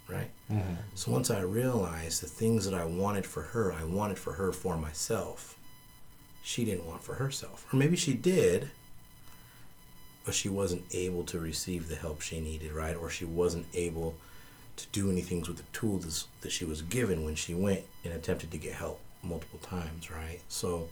Right? 0.07 0.29
Mm-hmm. 0.51 0.73
So 0.95 1.11
once 1.11 1.29
I 1.31 1.41
realized 1.41 2.21
the 2.21 2.27
things 2.27 2.65
that 2.65 2.73
I 2.73 2.85
wanted 2.85 3.25
for 3.25 3.41
her, 3.41 3.71
I 3.71 3.83
wanted 3.83 4.17
for 4.17 4.33
her 4.33 4.51
for 4.51 4.77
myself. 4.77 5.57
She 6.43 6.65
didn't 6.65 6.85
want 6.85 7.03
for 7.03 7.15
herself. 7.15 7.65
Or 7.71 7.77
maybe 7.77 7.95
she 7.95 8.13
did, 8.13 8.69
but 10.25 10.33
she 10.33 10.49
wasn't 10.49 10.83
able 10.91 11.23
to 11.25 11.39
receive 11.39 11.87
the 11.87 11.95
help 11.95 12.21
she 12.21 12.41
needed, 12.41 12.73
right? 12.73 12.95
Or 12.95 13.09
she 13.09 13.25
wasn't 13.25 13.67
able 13.73 14.15
to 14.75 14.87
do 14.91 15.09
anything 15.09 15.41
with 15.41 15.57
the 15.57 15.63
tools 15.71 16.27
that 16.41 16.51
she 16.51 16.65
was 16.65 16.81
given 16.81 17.23
when 17.23 17.35
she 17.35 17.53
went 17.53 17.83
and 18.03 18.13
attempted 18.13 18.51
to 18.51 18.57
get 18.57 18.73
help 18.73 18.99
multiple 19.21 19.59
times, 19.59 20.09
right? 20.11 20.39
So 20.47 20.89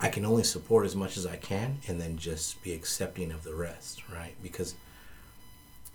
I 0.00 0.08
can 0.08 0.24
only 0.24 0.42
support 0.42 0.84
as 0.84 0.96
much 0.96 1.16
as 1.16 1.26
I 1.26 1.36
can 1.36 1.78
and 1.86 2.00
then 2.00 2.16
just 2.18 2.62
be 2.62 2.72
accepting 2.72 3.30
of 3.30 3.44
the 3.44 3.54
rest, 3.54 4.02
right? 4.12 4.34
Because 4.42 4.74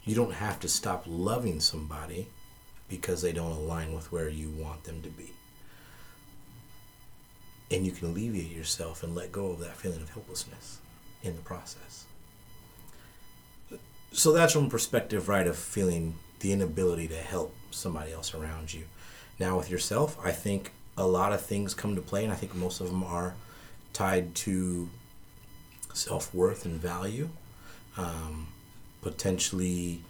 you 0.06 0.16
don't 0.16 0.34
have 0.34 0.60
to 0.62 0.70
stop 0.70 1.04
loving 1.06 1.60
somebody 1.60 2.28
because 2.88 3.22
they 3.22 3.34
don't 3.34 3.52
align 3.52 3.94
with 3.94 4.12
where 4.12 4.30
you 4.30 4.50
want 4.50 4.86
them 4.86 5.02
to 5.02 5.10
be. 5.10 5.34
And 7.70 7.86
you 7.86 7.92
can 7.92 8.08
alleviate 8.08 8.56
yourself 8.56 9.04
and 9.04 9.14
let 9.14 9.34
go 9.34 9.48
of 9.48 9.60
that 9.60 9.76
feeling 9.76 10.02
of 10.02 10.10
helplessness 10.10 10.80
in 11.22 11.36
the 11.36 11.42
process. 11.42 12.06
So 14.14 14.32
that's 14.32 14.54
from 14.54 14.70
perspective, 14.70 15.28
right, 15.28 15.46
of 15.46 15.58
feeling 15.58 16.16
the 16.40 16.52
inability 16.52 17.08
to 17.08 17.18
help 17.18 17.56
somebody 17.72 18.12
else 18.12 18.34
around 18.34 18.74
you. 18.74 18.84
Now, 19.40 19.58
with 19.58 19.70
yourself, 19.70 20.18
I 20.24 20.32
think 20.32 20.72
a 20.98 21.06
lot 21.06 21.32
of 21.32 21.42
things 21.42 21.74
come 21.74 21.96
to 21.96 22.02
play, 22.02 22.24
and 22.24 22.34
I 22.34 22.36
think 22.36 22.56
most 22.56 22.82
of 22.82 22.88
them 22.88 23.04
are 23.04 23.36
tied 23.94 24.36
to 24.36 24.90
self 25.94 26.34
worth 26.34 26.66
and 26.66 26.80
value, 26.80 27.30
um, 27.98 28.48
potentially 29.02 30.02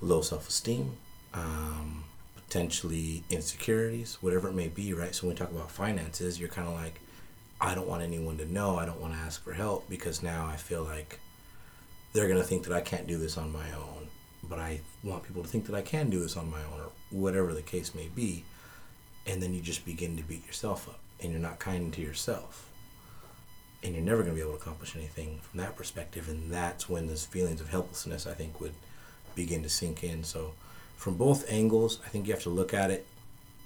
low 0.00 0.20
self 0.22 0.48
esteem, 0.48 0.96
um, 1.34 2.04
potentially 2.34 3.24
insecurities, 3.30 4.18
whatever 4.20 4.48
it 4.48 4.54
may 4.54 4.68
be, 4.68 4.92
right? 4.92 5.14
So 5.14 5.26
when 5.26 5.34
we 5.34 5.38
talk 5.38 5.50
about 5.50 5.70
finances, 5.70 6.38
you're 6.38 6.48
kind 6.48 6.68
of 6.68 6.74
like, 6.74 7.00
I 7.60 7.74
don't 7.74 7.88
want 7.88 8.02
anyone 8.02 8.36
to 8.38 8.52
know. 8.52 8.76
I 8.76 8.84
don't 8.84 9.00
want 9.00 9.14
to 9.14 9.20
ask 9.20 9.42
for 9.42 9.52
help 9.52 9.88
because 9.88 10.22
now 10.22 10.46
I 10.46 10.56
feel 10.56 10.82
like 10.82 11.20
they're 12.12 12.28
going 12.28 12.40
to 12.40 12.46
think 12.46 12.64
that 12.64 12.72
I 12.72 12.80
can't 12.80 13.06
do 13.06 13.16
this 13.18 13.38
on 13.38 13.52
my 13.52 13.72
own. 13.72 14.08
But 14.42 14.58
I 14.58 14.80
want 15.02 15.22
people 15.22 15.42
to 15.42 15.48
think 15.48 15.66
that 15.66 15.74
I 15.74 15.82
can 15.82 16.10
do 16.10 16.20
this 16.20 16.36
on 16.36 16.50
my 16.50 16.58
own 16.58 16.80
or 16.80 16.90
whatever 17.10 17.54
the 17.54 17.62
case 17.62 17.94
may 17.94 18.08
be. 18.08 18.44
And 19.26 19.40
then 19.40 19.54
you 19.54 19.60
just 19.60 19.84
begin 19.84 20.16
to 20.16 20.22
beat 20.22 20.46
yourself 20.46 20.88
up 20.88 20.98
and 21.20 21.30
you're 21.30 21.40
not 21.40 21.58
kind 21.58 21.92
to 21.92 22.00
yourself. 22.00 22.68
And 23.84 23.94
you're 23.94 24.04
never 24.04 24.22
going 24.22 24.34
to 24.34 24.36
be 24.36 24.40
able 24.40 24.56
to 24.56 24.62
accomplish 24.62 24.96
anything 24.96 25.40
from 25.42 25.60
that 25.60 25.76
perspective. 25.76 26.28
And 26.28 26.50
that's 26.50 26.88
when 26.88 27.06
those 27.06 27.24
feelings 27.24 27.60
of 27.60 27.68
helplessness, 27.68 28.26
I 28.26 28.34
think, 28.34 28.60
would 28.60 28.74
begin 29.34 29.62
to 29.62 29.68
sink 29.68 30.04
in. 30.04 30.24
So, 30.24 30.52
from 30.96 31.16
both 31.16 31.50
angles, 31.50 31.98
I 32.06 32.08
think 32.08 32.26
you 32.26 32.32
have 32.32 32.42
to 32.44 32.50
look 32.50 32.72
at 32.72 32.90
it 32.90 33.06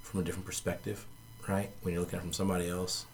from 0.02 0.20
a 0.20 0.22
different 0.22 0.46
perspective, 0.46 1.04
right? 1.46 1.70
When 1.82 1.92
you're 1.92 2.00
looking 2.00 2.16
at 2.16 2.22
it 2.22 2.22
from 2.22 2.32
somebody 2.32 2.68
else, 2.68 3.04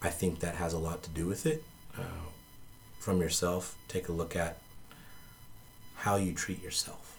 I 0.00 0.08
think 0.08 0.40
that 0.40 0.54
has 0.54 0.72
a 0.72 0.78
lot 0.78 1.02
to 1.02 1.10
do 1.10 1.26
with 1.26 1.44
it. 1.44 1.62
Uh, 1.96 2.30
from 2.98 3.20
yourself, 3.20 3.76
take 3.88 4.08
a 4.08 4.12
look 4.12 4.34
at 4.34 4.58
how 6.02 6.16
you 6.16 6.32
treat 6.32 6.60
yourself, 6.60 7.16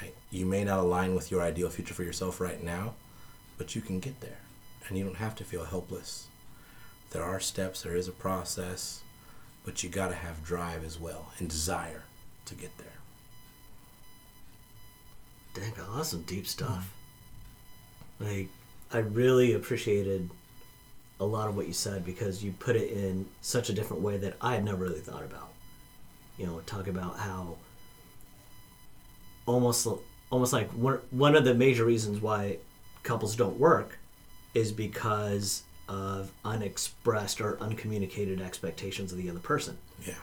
right? 0.00 0.14
You 0.30 0.46
may 0.46 0.64
not 0.64 0.78
align 0.78 1.14
with 1.14 1.30
your 1.30 1.42
ideal 1.42 1.68
future 1.68 1.92
for 1.92 2.02
yourself 2.02 2.40
right 2.40 2.62
now, 2.64 2.94
but 3.58 3.76
you 3.76 3.82
can 3.82 4.00
get 4.00 4.18
there. 4.22 4.38
And 4.88 4.96
you 4.96 5.04
don't 5.04 5.16
have 5.16 5.34
to 5.34 5.44
feel 5.44 5.64
helpless. 5.64 6.28
There 7.10 7.22
are 7.22 7.38
steps, 7.38 7.82
there 7.82 7.94
is 7.94 8.08
a 8.08 8.12
process, 8.12 9.02
but 9.62 9.82
you 9.82 9.90
got 9.90 10.08
to 10.08 10.14
have 10.14 10.42
drive 10.42 10.86
as 10.86 10.98
well 10.98 11.32
and 11.38 11.50
desire 11.50 12.04
to 12.46 12.54
get 12.54 12.74
there. 12.78 12.86
Dang, 15.52 15.74
Bill, 15.74 15.84
that's 15.96 16.08
some 16.08 16.22
deep 16.22 16.44
mm-hmm. 16.44 16.46
stuff. 16.46 16.94
Like, 18.20 18.48
I 18.90 19.00
really 19.00 19.52
appreciated 19.52 20.30
a 21.20 21.26
lot 21.26 21.48
of 21.48 21.56
what 21.56 21.66
you 21.66 21.74
said 21.74 22.06
because 22.06 22.42
you 22.42 22.52
put 22.58 22.74
it 22.74 22.90
in 22.90 23.26
such 23.42 23.68
a 23.68 23.74
different 23.74 24.02
way 24.02 24.16
that 24.16 24.36
I 24.40 24.54
had 24.54 24.64
never 24.64 24.82
really 24.82 25.00
thought 25.00 25.24
about. 25.24 25.49
You 26.40 26.46
know, 26.46 26.60
talk 26.60 26.86
about 26.86 27.18
how 27.18 27.58
almost 29.44 29.86
almost 30.30 30.54
like 30.54 30.70
one 30.70 31.00
one 31.10 31.36
of 31.36 31.44
the 31.44 31.54
major 31.54 31.84
reasons 31.84 32.18
why 32.22 32.56
couples 33.02 33.36
don't 33.36 33.58
work 33.58 33.98
is 34.54 34.72
because 34.72 35.64
of 35.86 36.32
unexpressed 36.42 37.42
or 37.42 37.60
uncommunicated 37.60 38.40
expectations 38.40 39.12
of 39.12 39.18
the 39.18 39.28
other 39.28 39.40
person. 39.40 39.76
Yeah. 40.06 40.14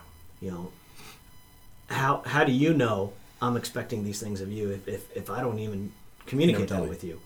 You 0.41 0.49
know, 0.49 0.71
how 1.87 2.23
how 2.25 2.43
do 2.43 2.51
you 2.51 2.73
know 2.73 3.13
I'm 3.39 3.55
expecting 3.55 4.03
these 4.03 4.19
things 4.19 4.41
of 4.41 4.51
you 4.51 4.71
if 4.71 4.87
if, 4.87 5.15
if 5.15 5.29
I 5.29 5.41
don't 5.41 5.59
even 5.59 5.91
communicate 6.25 6.69
that 6.69 6.89
with 6.89 7.03
you? 7.03 7.21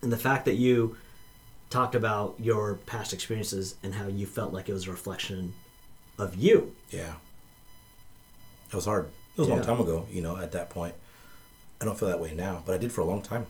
And 0.00 0.12
the 0.12 0.16
fact 0.16 0.44
that 0.44 0.54
you 0.54 0.96
talked 1.70 1.96
about 1.96 2.36
your 2.38 2.74
past 2.86 3.12
experiences 3.12 3.74
and 3.82 3.94
how 3.94 4.06
you 4.06 4.26
felt 4.26 4.52
like 4.52 4.68
it 4.68 4.72
was 4.72 4.86
a 4.86 4.92
reflection 4.92 5.54
of 6.20 6.36
you. 6.36 6.72
Yeah. 6.90 7.14
It 8.68 8.74
was 8.74 8.84
hard. 8.86 9.06
It 9.36 9.40
was 9.40 9.48
a 9.48 9.50
long 9.50 9.62
time 9.62 9.80
ago, 9.80 10.06
you 10.10 10.22
know, 10.22 10.36
at 10.36 10.52
that 10.52 10.70
point. 10.70 10.94
I 11.80 11.84
don't 11.84 11.98
feel 11.98 12.08
that 12.08 12.20
way 12.20 12.32
now, 12.34 12.62
but 12.64 12.74
I 12.74 12.78
did 12.78 12.90
for 12.92 13.00
a 13.02 13.04
long 13.04 13.22
time. 13.22 13.46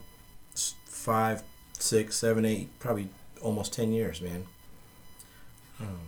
S- 0.53 0.75
Five, 0.85 1.43
six, 1.79 2.15
seven, 2.17 2.43
eight, 2.45 2.77
probably 2.79 3.09
almost 3.41 3.71
10 3.73 3.93
years, 3.93 4.21
man. 4.21 4.45
Um, 5.79 5.99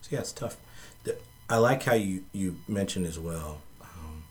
so, 0.00 0.08
yeah, 0.12 0.20
it's 0.20 0.32
tough. 0.32 0.56
The, 1.04 1.18
I 1.50 1.58
like 1.58 1.82
how 1.82 1.94
you, 1.94 2.24
you 2.32 2.56
mentioned 2.66 3.06
as 3.06 3.18
well 3.18 3.60
um, 3.82 4.22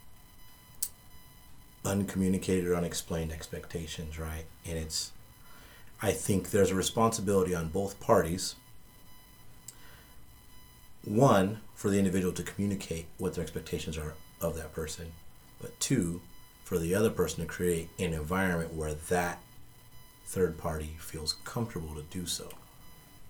uncommunicated 1.86 2.66
or 2.68 2.76
unexplained 2.76 3.32
expectations, 3.32 4.18
right? 4.18 4.46
And 4.66 4.78
it's, 4.78 5.12
I 6.02 6.12
think 6.12 6.52
there's 6.52 6.72
a 6.72 6.76
responsibility 6.76 7.54
on 7.54 7.70
both 7.70 8.00
parties 8.00 8.56
one 11.06 11.60
for 11.76 11.90
the 11.90 11.98
individual 11.98 12.34
to 12.34 12.44
communicate 12.44 13.06
what 13.18 13.34
their 13.34 13.44
expectations 13.44 13.98
are 13.98 14.14
of 14.42 14.56
that 14.56 14.74
person 14.74 15.12
but 15.62 15.78
two 15.80 16.22
for 16.64 16.78
the 16.78 16.96
other 16.96 17.10
person 17.10 17.42
to 17.42 17.46
create 17.46 17.90
an 18.00 18.14
environment 18.14 18.74
where 18.74 18.94
that 18.94 19.42
third 20.26 20.58
party 20.58 20.96
feels 21.00 21.34
comfortable 21.44 21.94
to 21.96 22.02
do 22.04 22.26
so. 22.26 22.50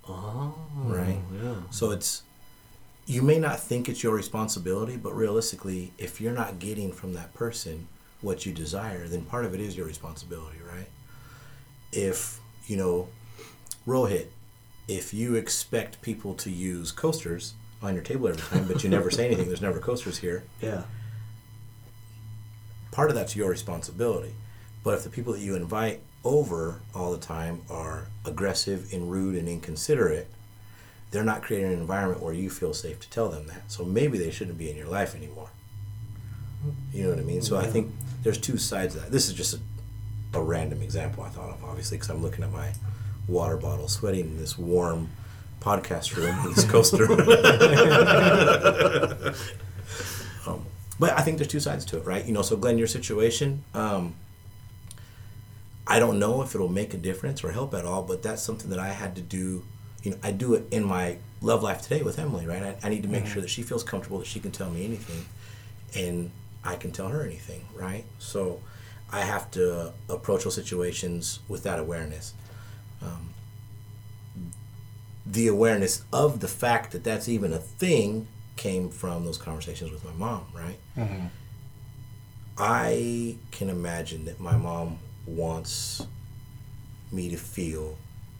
Oh, 0.07 0.53
right? 0.85 1.17
yeah. 1.41 1.55
so 1.69 1.91
it's 1.91 2.23
you 3.05 3.21
may 3.21 3.39
not 3.39 3.59
think 3.59 3.87
it's 3.87 4.03
your 4.03 4.13
responsibility 4.13 4.97
but 4.97 5.15
realistically 5.15 5.93
if 5.97 6.19
you're 6.19 6.33
not 6.33 6.59
getting 6.59 6.91
from 6.91 7.13
that 7.13 7.33
person 7.33 7.87
what 8.21 8.45
you 8.45 8.53
desire 8.53 9.07
then 9.07 9.23
part 9.23 9.45
of 9.45 9.53
it 9.53 9.61
is 9.61 9.77
your 9.77 9.85
responsibility 9.85 10.57
right? 10.67 10.89
If 11.91 12.39
you 12.67 12.77
know 12.77 13.07
rohit 13.87 14.27
if 14.87 15.13
you 15.13 15.35
expect 15.35 16.01
people 16.01 16.33
to 16.35 16.49
use 16.49 16.91
coasters 16.91 17.53
on 17.83 17.93
your 17.93 18.03
table 18.03 18.27
every 18.27 18.41
time 18.41 18.65
but 18.67 18.83
you 18.83 18.89
never 18.89 19.11
say 19.11 19.25
anything 19.27 19.47
there's 19.47 19.61
never 19.61 19.79
coasters 19.79 20.17
here 20.19 20.43
Yeah. 20.61 20.83
part 22.91 23.09
of 23.09 23.15
that's 23.15 23.35
your 23.35 23.49
responsibility. 23.49 24.33
But 24.83 24.95
if 24.95 25.03
the 25.03 25.09
people 25.09 25.33
that 25.33 25.39
you 25.39 25.55
invite 25.55 26.01
over 26.25 26.81
all 26.93 27.11
the 27.11 27.17
time 27.17 27.61
are 27.69 28.07
aggressive 28.25 28.91
and 28.93 29.09
rude 29.09 29.35
and 29.35 29.47
inconsiderate, 29.47 30.27
they're 31.11 31.23
not 31.23 31.41
creating 31.41 31.71
an 31.73 31.79
environment 31.79 32.21
where 32.21 32.33
you 32.33 32.49
feel 32.49 32.73
safe 32.73 32.99
to 32.99 33.09
tell 33.09 33.29
them 33.29 33.47
that. 33.47 33.71
So 33.71 33.85
maybe 33.85 34.17
they 34.17 34.29
shouldn't 34.31 34.57
be 34.57 34.69
in 34.69 34.75
your 34.75 34.87
life 34.87 35.15
anymore. 35.15 35.49
You 36.93 37.03
know 37.03 37.09
what 37.11 37.19
I 37.19 37.23
mean? 37.23 37.41
So 37.41 37.57
I 37.57 37.65
think 37.65 37.93
there's 38.23 38.37
two 38.37 38.57
sides 38.57 38.95
of 38.95 39.01
that. 39.03 39.11
This 39.11 39.27
is 39.27 39.33
just 39.33 39.59
a, 40.33 40.37
a 40.39 40.41
random 40.43 40.81
example 40.81 41.23
I 41.23 41.29
thought 41.29 41.49
of, 41.49 41.63
obviously, 41.63 41.97
because 41.97 42.09
I'm 42.09 42.21
looking 42.21 42.43
at 42.43 42.51
my 42.51 42.73
water 43.27 43.57
bottle, 43.57 43.87
sweating 43.87 44.25
in 44.25 44.37
this 44.37 44.57
warm 44.57 45.09
podcast 45.63 46.15
room 46.15 46.37
in 46.45 46.53
this 46.53 46.65
coaster. 46.65 47.07
but 50.99 51.11
I 51.17 51.21
think 51.21 51.37
there's 51.37 51.47
two 51.47 51.59
sides 51.59 51.85
to 51.85 51.97
it, 51.97 52.05
right? 52.05 52.25
You 52.25 52.33
know, 52.33 52.41
so 52.41 52.55
Glenn, 52.57 52.77
your 52.77 52.87
situation, 52.87 53.63
um, 53.73 54.15
I 55.85 55.99
don't 55.99 56.19
know 56.19 56.41
if 56.41 56.55
it'll 56.55 56.69
make 56.69 56.93
a 56.93 56.97
difference 56.97 57.43
or 57.43 57.51
help 57.51 57.73
at 57.73 57.85
all, 57.85 58.03
but 58.03 58.23
that's 58.23 58.41
something 58.41 58.69
that 58.69 58.79
I 58.79 58.89
had 58.89 59.15
to 59.15 59.21
do. 59.21 59.63
You 60.01 60.11
know, 60.11 60.17
I 60.23 60.31
do 60.31 60.53
it 60.53 60.65
in 60.71 60.83
my 60.83 61.17
love 61.41 61.63
life 61.63 61.81
today 61.81 62.03
with 62.03 62.19
Emily, 62.19 62.45
right? 62.45 62.63
I, 62.63 62.75
I 62.83 62.89
need 62.89 63.03
to 63.03 63.09
make 63.09 63.25
sure 63.25 63.41
that 63.41 63.49
she 63.49 63.63
feels 63.63 63.83
comfortable 63.83 64.19
that 64.19 64.27
she 64.27 64.39
can 64.39 64.51
tell 64.51 64.69
me 64.69 64.85
anything, 64.85 65.25
and 65.95 66.31
I 66.63 66.75
can 66.75 66.91
tell 66.91 67.07
her 67.09 67.23
anything, 67.23 67.65
right? 67.73 68.05
So 68.19 68.61
I 69.11 69.21
have 69.21 69.51
to 69.51 69.93
approach 70.09 70.43
those 70.43 70.55
situations 70.55 71.39
with 71.47 71.63
that 71.63 71.79
awareness. 71.79 72.33
Um, 73.01 73.32
the 75.25 75.47
awareness 75.47 76.03
of 76.11 76.39
the 76.39 76.47
fact 76.47 76.91
that 76.91 77.03
that's 77.03 77.29
even 77.29 77.53
a 77.53 77.57
thing 77.57 78.27
came 78.55 78.89
from 78.89 79.25
those 79.25 79.37
conversations 79.37 79.91
with 79.91 80.03
my 80.03 80.11
mom, 80.11 80.45
right? 80.53 80.77
Mm-hmm. 80.97 81.27
I 82.57 83.37
can 83.51 83.69
imagine 83.69 84.25
that 84.25 84.39
my 84.39 84.55
mom 84.55 84.99
wants 85.25 86.05
me 87.11 87.29
to 87.29 87.37
feel 87.37 87.97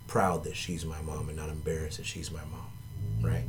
proud 0.08 0.44
that 0.44 0.56
she's 0.56 0.86
my 0.86 1.02
mom 1.02 1.30
and 1.30 1.38
not 1.38 1.50
embarrassed 1.50 1.98
that 1.98 2.06
she's 2.06 2.32
my 2.32 2.44
mom, 2.52 2.68
right? 3.22 3.46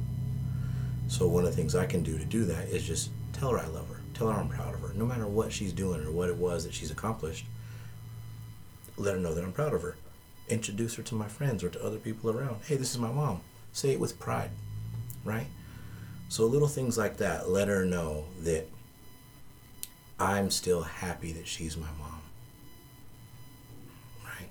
So 1.09 1.27
one 1.27 1.45
of 1.45 1.51
the 1.51 1.57
things 1.57 1.75
I 1.75 1.87
can 1.87 2.03
do 2.03 2.17
to 2.17 2.25
do 2.25 2.45
that 2.47 2.69
is 2.69 2.87
just 2.87 3.11
tell 3.33 3.51
her 3.51 3.59
I 3.59 3.67
love 3.67 3.89
her, 3.89 4.01
tell 4.15 4.31
her 4.31 4.41
I'm 4.41 4.49
proud 4.49 4.75
of 4.75 4.81
her, 4.81 4.93
no 4.95 5.05
matter 5.05 5.27
what 5.27 5.53
she's 5.53 5.73
doing 5.73 6.05
or 6.05 6.11
what 6.11 6.31
it 6.31 6.37
was 6.37 6.65
that 6.65 6.73
she's 6.73 6.91
accomplished. 6.91 7.47
Let 8.97 9.15
her 9.15 9.21
know 9.21 9.35
that 9.35 9.45
I'm 9.45 9.53
proud 9.53 9.75
of 9.75 9.83
her. 9.83 9.94
Introduce 10.49 10.95
her 10.97 11.03
to 11.05 11.15
my 11.15 11.29
friends 11.29 11.65
or 11.65 11.71
to 11.71 11.83
other 11.85 11.99
people 11.99 12.31
around. 12.31 12.61
Hey, 12.67 12.77
this 12.77 12.91
is 12.91 12.99
my 12.99 13.11
mom. 13.11 13.41
Say 13.73 13.91
it 13.91 14.01
with 14.01 14.19
pride, 14.19 14.51
right? 15.25 15.47
So 16.29 16.45
little 16.47 16.69
things 16.69 16.99
like 16.99 17.17
that 17.19 17.49
let 17.49 17.69
her 17.69 17.85
know 17.85 18.25
that 18.41 18.69
I'm 20.19 20.51
still 20.51 20.83
happy 20.83 21.33
that 21.33 21.47
she's 21.47 21.77
my 21.77 21.89
mom. 21.99 22.21
Right? 24.25 24.49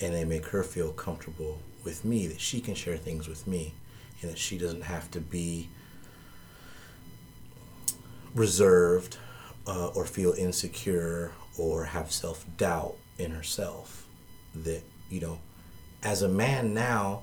And 0.00 0.14
they 0.14 0.24
make 0.24 0.46
her 0.46 0.62
feel 0.62 0.92
comfortable 0.92 1.58
with 1.84 2.04
me, 2.04 2.26
that 2.26 2.40
she 2.40 2.60
can 2.60 2.74
share 2.74 2.96
things 2.96 3.28
with 3.28 3.46
me, 3.46 3.74
and 4.22 4.30
that 4.30 4.38
she 4.38 4.58
doesn't 4.58 4.82
have 4.82 5.10
to 5.12 5.20
be 5.20 5.68
reserved 8.34 9.16
uh, 9.66 9.88
or 9.88 10.04
feel 10.04 10.32
insecure 10.32 11.32
or 11.58 11.84
have 11.84 12.10
self 12.12 12.44
doubt 12.56 12.96
in 13.18 13.30
herself. 13.30 14.06
That, 14.54 14.82
you 15.08 15.20
know, 15.20 15.38
as 16.02 16.22
a 16.22 16.28
man 16.28 16.74
now, 16.74 17.22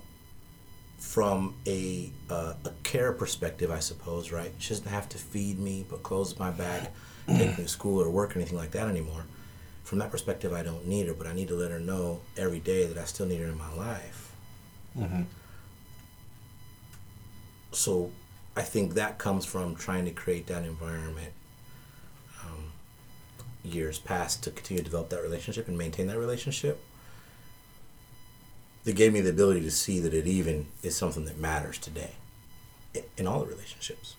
from 0.97 1.55
a, 1.67 2.11
uh, 2.29 2.53
a 2.65 2.71
care 2.83 3.11
perspective, 3.11 3.69
I 3.69 3.79
suppose, 3.79 4.31
right? 4.31 4.51
She 4.57 4.69
doesn't 4.69 4.87
have 4.87 5.07
to 5.09 5.17
feed 5.17 5.59
me, 5.59 5.85
put 5.87 6.01
clothes 6.03 6.37
my 6.39 6.49
back, 6.51 6.91
take 7.27 7.57
me 7.57 7.63
to 7.65 7.67
school 7.69 8.01
or 8.01 8.09
work 8.09 8.35
or 8.35 8.39
anything 8.39 8.57
like 8.57 8.71
that 8.71 8.87
anymore. 8.87 9.25
From 9.83 9.99
that 9.99 10.09
perspective, 10.11 10.53
I 10.53 10.63
don't 10.63 10.87
need 10.87 11.07
her, 11.07 11.13
but 11.13 11.27
I 11.27 11.33
need 11.33 11.47
to 11.49 11.55
let 11.55 11.71
her 11.71 11.79
know 11.79 12.21
every 12.35 12.59
day 12.59 12.85
that 12.87 12.97
I 12.97 13.05
still 13.05 13.25
need 13.27 13.39
her 13.41 13.47
in 13.47 13.57
my 13.57 13.71
life. 13.73 14.31
So 17.71 18.11
I 18.55 18.63
think 18.63 18.95
that 18.95 19.17
comes 19.19 19.45
from 19.45 19.75
trying 19.75 20.05
to 20.05 20.11
create 20.11 20.47
that 20.47 20.63
environment 20.63 21.31
um, 22.43 22.71
years 23.63 23.99
past 23.99 24.43
to 24.43 24.51
continue 24.51 24.79
to 24.79 24.85
develop 24.85 25.09
that 25.09 25.21
relationship 25.21 25.67
and 25.67 25.77
maintain 25.77 26.07
that 26.07 26.17
relationship. 26.17 26.83
That 28.87 28.95
gave 28.95 29.11
me 29.11 29.19
the 29.19 29.31
ability 29.31 29.59
to 29.63 29.69
see 29.69 29.99
that 29.99 30.13
it 30.13 30.27
even 30.27 30.67
is 30.81 30.95
something 30.95 31.25
that 31.25 31.37
matters 31.37 31.77
today 31.77 32.11
in 33.17 33.27
all 33.27 33.41
the 33.41 33.47
relationships. 33.47 34.15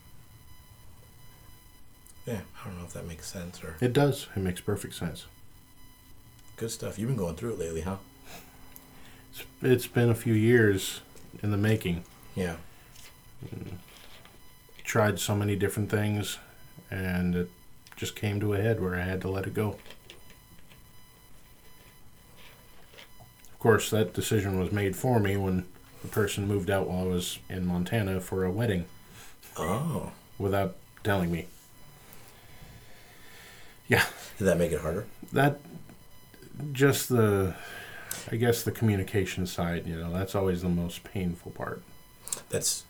Yeah, 2.26 2.40
I 2.62 2.68
don't 2.68 2.78
know 2.78 2.84
if 2.84 2.92
that 2.92 3.06
makes 3.06 3.26
sense 3.26 3.64
or 3.64 3.76
It 3.80 3.94
does. 3.94 4.26
It 4.36 4.40
makes 4.40 4.60
perfect 4.60 4.92
sense. 4.92 5.24
good 6.56 6.70
stuff. 6.70 6.98
You've 6.98 7.08
been 7.08 7.16
going 7.16 7.34
through 7.34 7.54
it 7.54 7.58
lately, 7.58 7.80
huh? 7.80 7.96
It's, 9.32 9.44
it's 9.62 9.86
been 9.86 10.10
a 10.10 10.14
few 10.14 10.34
years 10.34 11.00
in 11.42 11.50
the 11.50 11.56
making. 11.56 12.04
Yeah. 12.34 12.56
Mm. 13.46 13.76
Tried 14.84 15.18
so 15.18 15.34
many 15.34 15.56
different 15.56 15.88
things, 15.88 16.36
and 16.90 17.34
it 17.34 17.50
just 17.96 18.14
came 18.14 18.38
to 18.40 18.52
a 18.52 18.60
head 18.60 18.82
where 18.82 18.96
I 18.96 19.00
had 19.04 19.22
to 19.22 19.30
let 19.30 19.46
it 19.46 19.54
go. 19.54 19.78
Of 23.58 23.62
course, 23.62 23.90
that 23.90 24.14
decision 24.14 24.60
was 24.60 24.70
made 24.70 24.94
for 24.94 25.18
me 25.18 25.36
when 25.36 25.66
the 26.02 26.06
person 26.06 26.46
moved 26.46 26.70
out 26.70 26.86
while 26.88 27.00
I 27.00 27.08
was 27.08 27.40
in 27.48 27.66
Montana 27.66 28.20
for 28.20 28.44
a 28.44 28.52
wedding 28.52 28.84
Oh. 29.56 30.12
without 30.38 30.76
telling 31.02 31.32
me. 31.32 31.48
Yeah, 33.88 34.04
Did 34.38 34.44
that 34.44 34.58
make 34.58 34.70
it 34.70 34.80
harder? 34.80 35.06
that 35.32 35.58
just 36.72 37.08
the 37.08 37.54
I 38.30 38.36
guess 38.36 38.62
the 38.62 38.70
communication 38.70 39.44
side, 39.46 39.86
you 39.88 39.96
know, 39.96 40.12
that's 40.12 40.36
always 40.36 40.62
the 40.62 40.68
most 40.68 41.02
painful 41.02 41.50
part. 41.52 41.82
That's, 42.50 42.84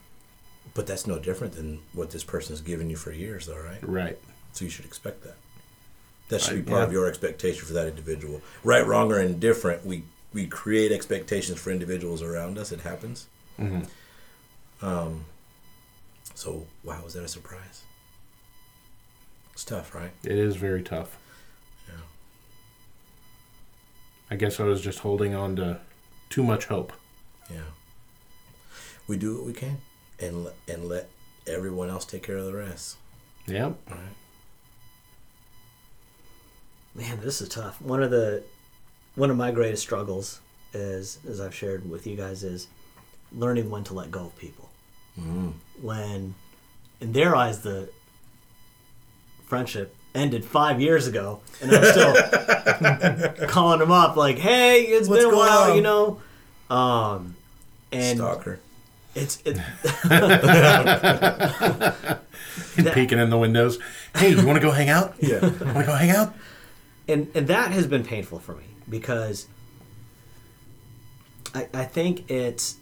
but 0.75 0.87
that's 0.87 1.07
no 1.07 1.19
different 1.19 1.55
than 1.55 1.81
what 1.95 2.11
this 2.11 2.25
person 2.25 2.53
has 2.53 2.61
given 2.61 2.91
you 2.91 2.97
for 2.97 3.13
years, 3.13 3.47
though, 3.47 3.59
right? 3.59 3.79
Right. 3.83 4.19
So 4.53 4.65
you 4.65 4.71
should 4.71 4.85
expect 4.85 5.23
that. 5.25 5.37
That 6.29 6.41
should 6.43 6.57
be 6.65 6.71
part 6.71 6.83
of 6.85 6.91
yeah. 6.91 6.99
your 6.99 7.09
expectation 7.09 7.65
for 7.65 7.73
that 7.73 7.87
individual. 7.89 8.43
Right, 8.63 8.87
wrong, 8.87 9.11
or 9.13 9.19
indifferent, 9.21 9.87
we 9.87 10.03
we 10.39 10.47
create 10.47 10.93
expectations 10.93 11.59
for 11.59 11.73
individuals 11.73 12.23
around 12.23 12.59
us. 12.59 12.71
It 12.71 12.81
happens. 12.81 13.27
hmm 13.57 13.81
Um. 14.81 15.25
So 16.35 16.67
wow, 16.85 17.01
was 17.03 17.15
that 17.15 17.25
a 17.25 17.29
surprise? 17.29 17.83
It's 19.53 19.65
tough, 19.65 19.95
right? 19.97 20.13
It 20.23 20.39
is 20.39 20.55
very 20.55 20.83
tough. 20.85 21.19
Yeah. 21.89 21.95
I 24.31 24.37
guess 24.37 24.61
I 24.61 24.63
was 24.63 24.81
just 24.81 25.01
holding 25.01 25.35
on 25.35 25.57
to 25.57 25.81
too 26.31 26.45
much 26.45 26.67
hope. 26.67 26.93
Yeah. 27.51 27.71
We 29.09 29.17
do 29.17 29.37
what 29.39 29.47
we 29.47 29.53
can, 29.53 29.79
and 30.21 30.45
le- 30.45 30.53
and 30.69 30.85
let 30.89 31.09
everyone 31.49 31.91
else 31.91 32.05
take 32.05 32.23
care 32.23 32.37
of 32.37 32.45
the 32.47 32.55
rest. 32.55 32.97
Yep. 33.49 33.77
All 33.91 33.95
right. 33.97 34.17
Man, 36.95 37.21
this 37.23 37.41
is 37.41 37.49
tough. 37.49 37.83
One 37.83 38.03
of 38.05 38.13
the 38.13 38.45
one 39.19 39.31
of 39.31 39.37
my 39.37 39.51
greatest 39.51 39.83
struggles 39.83 40.41
is 40.73 41.19
as 41.29 41.41
I've 41.41 41.55
shared 41.55 41.91
with 41.91 42.07
you 42.07 42.15
guys 42.17 42.45
is 42.45 42.69
learning 43.33 43.69
when 43.69 43.83
to 43.85 43.95
let 43.95 44.11
go 44.13 44.27
of 44.27 44.39
people. 44.39 44.69
Mm. 45.21 45.55
When 45.83 46.35
in 47.01 47.13
their 47.13 47.35
eyes 47.35 47.63
the 47.63 47.91
friendship 49.45 49.95
ended 50.15 50.45
five 50.45 50.81
years 50.81 51.09
ago 51.09 51.41
and 51.61 51.73
I'm 51.75 51.85
still 51.91 52.15
calling 53.49 53.81
them 53.81 53.91
up 53.91 54.15
like, 54.17 54.39
hey, 54.39 54.83
it's 54.83 55.09
What's 55.09 55.25
been 55.25 55.35
a 55.35 55.37
while, 55.37 55.71
on? 55.71 55.77
you 55.77 55.83
know. 55.83 56.21
Um 56.71 57.35
and 57.91 58.19
Stalker. 58.19 58.61
it's 59.17 59.43
it, 59.45 59.57
Peeking 62.95 63.19
in 63.19 63.31
the 63.31 63.39
windows. 63.39 63.79
Hey, 64.15 64.31
you 64.31 64.47
want 64.47 64.57
to 64.57 64.63
go 64.63 64.71
hang 64.71 64.91
out? 64.91 65.15
Yeah. 65.21 65.41
Want 65.41 65.59
to 65.59 65.85
go 65.87 65.95
hang 65.95 66.11
out? 66.11 66.35
and 67.09 67.29
and 67.35 67.49
that 67.49 67.73
has 67.73 67.87
been 67.87 68.05
painful 68.05 68.39
for 68.39 68.55
me 68.55 68.65
because 68.89 69.47
I, 71.55 71.69
I 71.75 71.85
think 71.85 72.31
it's 72.31 72.77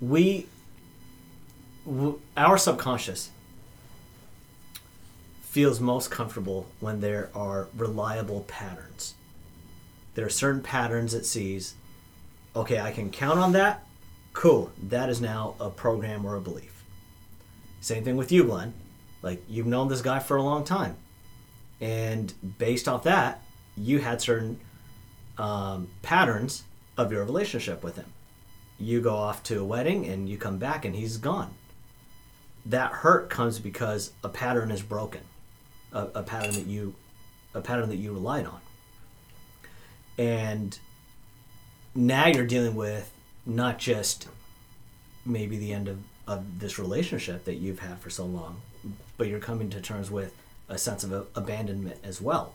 we 0.00 0.46
w- 1.86 2.20
our 2.36 2.58
subconscious 2.58 3.30
feels 5.42 5.80
most 5.80 6.10
comfortable 6.10 6.66
when 6.80 7.00
there 7.00 7.30
are 7.34 7.68
reliable 7.76 8.40
patterns. 8.48 9.14
There 10.14 10.26
are 10.26 10.30
certain 10.30 10.62
patterns 10.62 11.14
it 11.14 11.26
sees. 11.26 11.74
Okay 12.56 12.80
i 12.80 12.92
can 12.92 13.10
count 13.10 13.38
on 13.38 13.52
that. 13.52 13.84
Cool. 14.32 14.72
That 14.82 15.08
is 15.08 15.20
now 15.20 15.54
a 15.60 15.70
program 15.70 16.24
or 16.24 16.34
a 16.36 16.40
belief. 16.40 16.84
Same 17.80 18.04
thing 18.04 18.16
with 18.16 18.32
you 18.32 18.44
glenn. 18.44 18.74
Like 19.22 19.42
you've 19.48 19.66
known 19.66 19.88
this 19.88 20.02
guy 20.02 20.18
for 20.18 20.36
a 20.36 20.42
long 20.42 20.64
time 20.64 20.96
and 21.84 22.32
based 22.56 22.88
off 22.88 23.02
that 23.02 23.42
you 23.76 23.98
had 23.98 24.18
certain 24.18 24.58
um, 25.36 25.86
patterns 26.00 26.64
of 26.96 27.12
your 27.12 27.22
relationship 27.24 27.84
with 27.84 27.96
him. 27.96 28.10
You 28.78 29.02
go 29.02 29.14
off 29.14 29.42
to 29.44 29.60
a 29.60 29.64
wedding 29.64 30.06
and 30.06 30.26
you 30.26 30.38
come 30.38 30.56
back 30.56 30.86
and 30.86 30.96
he's 30.96 31.18
gone. 31.18 31.54
That 32.64 32.90
hurt 32.90 33.28
comes 33.28 33.58
because 33.58 34.12
a 34.22 34.30
pattern 34.30 34.70
is 34.70 34.80
broken 34.80 35.20
a, 35.92 36.06
a 36.14 36.22
pattern 36.22 36.54
that 36.54 36.66
you 36.66 36.94
a 37.52 37.60
pattern 37.60 37.90
that 37.90 37.96
you 37.96 38.14
relied 38.14 38.46
on. 38.46 38.60
And 40.16 40.78
now 41.94 42.28
you're 42.28 42.46
dealing 42.46 42.76
with 42.76 43.12
not 43.44 43.78
just 43.78 44.28
maybe 45.26 45.58
the 45.58 45.74
end 45.74 45.88
of, 45.88 45.98
of 46.26 46.60
this 46.60 46.78
relationship 46.78 47.44
that 47.44 47.56
you've 47.56 47.80
had 47.80 47.98
for 47.98 48.08
so 48.08 48.24
long 48.24 48.62
but 49.16 49.28
you're 49.28 49.40
coming 49.40 49.70
to 49.70 49.80
terms 49.80 50.10
with 50.10 50.34
a 50.68 50.78
sense 50.78 51.04
of 51.04 51.12
a- 51.12 51.26
abandonment 51.34 51.98
as 52.02 52.20
well. 52.20 52.54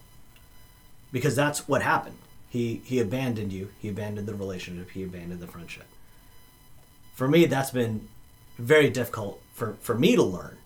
Because 1.11 1.35
that's 1.35 1.67
what 1.67 1.81
happened. 1.81 2.17
He 2.49 2.81
he 2.83 2.99
abandoned 2.99 3.53
you. 3.53 3.69
He 3.79 3.89
abandoned 3.89 4.27
the 4.27 4.33
relationship. 4.33 4.91
He 4.91 5.03
abandoned 5.03 5.39
the 5.39 5.47
friendship. 5.47 5.85
For 7.13 7.27
me 7.27 7.45
that's 7.45 7.71
been 7.71 8.07
very 8.57 8.89
difficult 8.89 9.41
for, 9.53 9.77
for 9.81 9.95
me 9.95 10.15
to 10.15 10.23
learn 10.23 10.57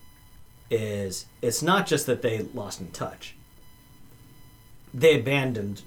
is 0.70 1.26
it's 1.42 1.62
not 1.62 1.86
just 1.86 2.06
that 2.08 2.22
they 2.22 2.44
lost 2.54 2.80
in 2.80 2.90
touch. 2.92 3.36
They 4.94 5.20
abandoned 5.20 5.82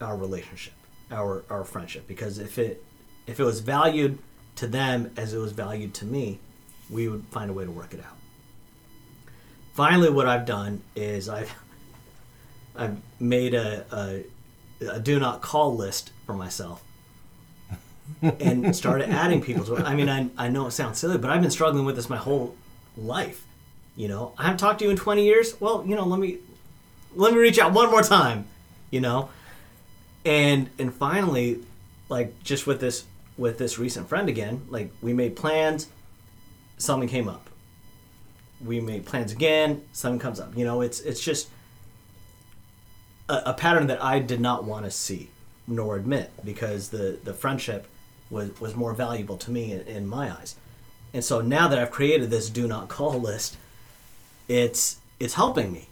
our 0.00 0.16
relationship, 0.16 0.74
our 1.10 1.44
our 1.50 1.64
friendship. 1.64 2.06
Because 2.06 2.38
if 2.38 2.58
it 2.58 2.84
if 3.26 3.38
it 3.38 3.44
was 3.44 3.60
valued 3.60 4.18
to 4.56 4.66
them 4.66 5.12
as 5.16 5.34
it 5.34 5.38
was 5.38 5.52
valued 5.52 5.94
to 5.94 6.04
me, 6.04 6.40
we 6.90 7.08
would 7.08 7.24
find 7.30 7.50
a 7.50 7.52
way 7.52 7.64
to 7.64 7.70
work 7.70 7.94
it 7.94 8.00
out. 8.00 8.16
Finally, 9.72 10.10
what 10.10 10.26
I've 10.26 10.44
done 10.44 10.82
is 10.94 11.28
I've 11.28 11.52
I've 12.76 12.96
made 13.20 13.54
a, 13.54 13.84
a, 13.92 14.86
a 14.94 15.00
do 15.00 15.18
not 15.18 15.42
call 15.42 15.76
list 15.76 16.10
for 16.24 16.34
myself 16.34 16.82
and 18.22 18.74
started 18.74 19.10
adding 19.10 19.42
people 19.42 19.64
to 19.64 19.74
it. 19.76 19.84
I 19.84 19.94
mean, 19.94 20.08
I, 20.08 20.28
I 20.38 20.48
know 20.48 20.66
it 20.66 20.70
sounds 20.70 20.98
silly, 20.98 21.18
but 21.18 21.30
I've 21.30 21.42
been 21.42 21.50
struggling 21.50 21.84
with 21.84 21.96
this 21.96 22.08
my 22.08 22.16
whole 22.16 22.56
life. 22.96 23.46
You 23.94 24.08
know, 24.08 24.32
I 24.38 24.44
haven't 24.44 24.58
talked 24.58 24.78
to 24.78 24.86
you 24.86 24.90
in 24.90 24.96
20 24.96 25.24
years. 25.24 25.60
Well, 25.60 25.84
you 25.86 25.94
know, 25.94 26.06
let 26.06 26.18
me 26.18 26.38
let 27.14 27.32
me 27.32 27.38
reach 27.38 27.58
out 27.58 27.72
one 27.72 27.90
more 27.90 28.02
time. 28.02 28.46
You 28.90 29.00
know, 29.00 29.30
and 30.24 30.70
and 30.78 30.94
finally, 30.94 31.60
like 32.08 32.42
just 32.42 32.66
with 32.66 32.80
this 32.80 33.04
with 33.36 33.58
this 33.58 33.78
recent 33.78 34.08
friend 34.08 34.28
again, 34.28 34.62
like 34.68 34.92
we 35.00 35.12
made 35.12 35.36
plans, 35.36 35.88
something 36.78 37.08
came 37.08 37.28
up. 37.28 37.48
We 38.64 38.80
made 38.80 39.06
plans 39.06 39.32
again, 39.32 39.82
something 39.92 40.18
comes 40.18 40.40
up. 40.40 40.56
You 40.56 40.64
know, 40.64 40.80
it's 40.80 41.00
it's 41.00 41.22
just 41.22 41.48
a, 43.28 43.42
a 43.46 43.54
pattern 43.54 43.86
that 43.88 44.02
I 44.02 44.18
did 44.18 44.40
not 44.40 44.64
want 44.64 44.84
to 44.84 44.90
see 44.90 45.30
nor 45.66 45.96
admit 45.96 46.30
because 46.44 46.88
the 46.90 47.18
the 47.24 47.34
friendship 47.34 47.86
was 48.30 48.58
was 48.60 48.74
more 48.74 48.92
valuable 48.94 49.36
to 49.38 49.50
me 49.50 49.72
in, 49.72 49.80
in 49.82 50.06
my 50.06 50.30
eyes. 50.30 50.56
And 51.14 51.24
so 51.24 51.40
now 51.40 51.68
that 51.68 51.78
I've 51.78 51.90
created 51.90 52.30
this 52.30 52.48
do 52.48 52.66
not 52.66 52.88
call 52.88 53.20
list, 53.20 53.56
it's 54.48 54.98
it's 55.20 55.34
helping 55.34 55.72
me 55.72 55.88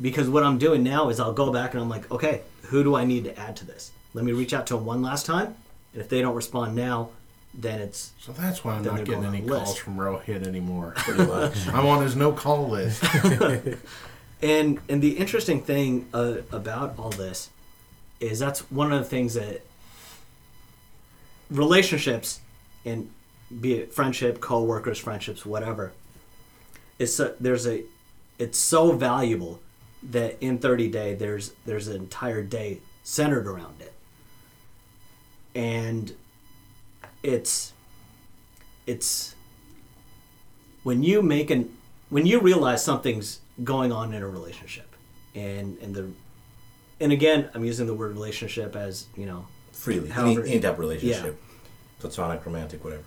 because 0.00 0.28
what 0.28 0.42
I'm 0.42 0.58
doing 0.58 0.82
now 0.82 1.08
is 1.08 1.20
I'll 1.20 1.32
go 1.32 1.52
back 1.52 1.72
and 1.72 1.82
I'm 1.82 1.88
like, 1.88 2.10
okay, 2.10 2.42
who 2.62 2.82
do 2.82 2.94
I 2.96 3.04
need 3.04 3.24
to 3.24 3.38
add 3.38 3.56
to 3.56 3.64
this? 3.64 3.92
Let 4.12 4.24
me 4.24 4.32
reach 4.32 4.52
out 4.52 4.66
to 4.68 4.74
them 4.74 4.84
one 4.84 5.02
last 5.02 5.26
time, 5.26 5.54
and 5.92 6.02
if 6.02 6.08
they 6.08 6.20
don't 6.20 6.34
respond 6.34 6.74
now, 6.74 7.10
then 7.56 7.80
it's 7.80 8.12
So 8.18 8.32
that's 8.32 8.64
why 8.64 8.74
I'm 8.74 8.82
not 8.84 9.04
getting 9.04 9.24
any 9.24 9.42
calls 9.42 9.76
from 9.76 9.96
Rohit 9.96 10.46
anymore. 10.46 10.94
Pretty 10.96 11.24
much. 11.24 11.66
I'm 11.68 11.86
on 11.86 12.02
his 12.02 12.16
no 12.16 12.32
call 12.32 12.68
list. 12.68 13.04
And 14.44 14.78
and 14.90 15.00
the 15.00 15.16
interesting 15.16 15.62
thing 15.62 16.06
uh, 16.12 16.38
about 16.52 16.98
all 16.98 17.08
this 17.08 17.48
is 18.20 18.38
that's 18.38 18.70
one 18.70 18.92
of 18.92 18.98
the 18.98 19.08
things 19.08 19.32
that 19.34 19.62
relationships 21.50 22.40
and 22.84 23.10
be 23.60 23.74
it 23.74 23.94
friendship, 23.94 24.40
co-workers, 24.40 24.98
friendships, 24.98 25.46
whatever. 25.46 25.92
It's 26.98 27.14
so, 27.14 27.34
there's 27.40 27.66
a 27.66 27.84
it's 28.38 28.58
so 28.58 28.92
valuable 28.92 29.60
that 30.02 30.36
in 30.42 30.58
30 30.58 30.88
day 30.90 31.14
there's 31.14 31.52
there's 31.64 31.88
an 31.88 31.96
entire 31.96 32.42
day 32.42 32.80
centered 33.02 33.46
around 33.46 33.80
it. 33.80 33.94
And 35.54 36.14
it's 37.24 37.72
it's 38.86 39.34
when 40.82 41.02
you 41.02 41.22
make 41.22 41.50
an 41.50 41.74
when 42.10 42.26
you 42.26 42.38
realize 42.38 42.84
something's 42.84 43.40
going 43.64 43.90
on 43.90 44.12
in 44.12 44.22
a 44.22 44.28
relationship 44.28 44.94
and 45.34 45.78
and 45.78 45.94
the 45.94 46.10
and 47.00 47.10
again 47.10 47.48
i'm 47.54 47.64
using 47.64 47.86
the 47.86 47.94
word 47.94 48.12
relationship 48.12 48.76
as 48.76 49.06
you 49.16 49.26
know 49.26 49.46
Freely. 49.72 50.08
However- 50.08 50.42
any, 50.42 50.56
any 50.56 50.64
of 50.64 50.78
relationship. 50.78 51.42
Platonic, 51.98 52.46
romantic, 52.46 52.84
whatever. 52.84 53.02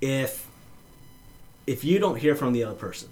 if 0.00 0.46
if 1.66 1.82
you 1.82 1.98
don't 1.98 2.16
hear 2.16 2.36
from 2.36 2.52
the 2.52 2.62
other 2.64 2.74
person 2.76 3.08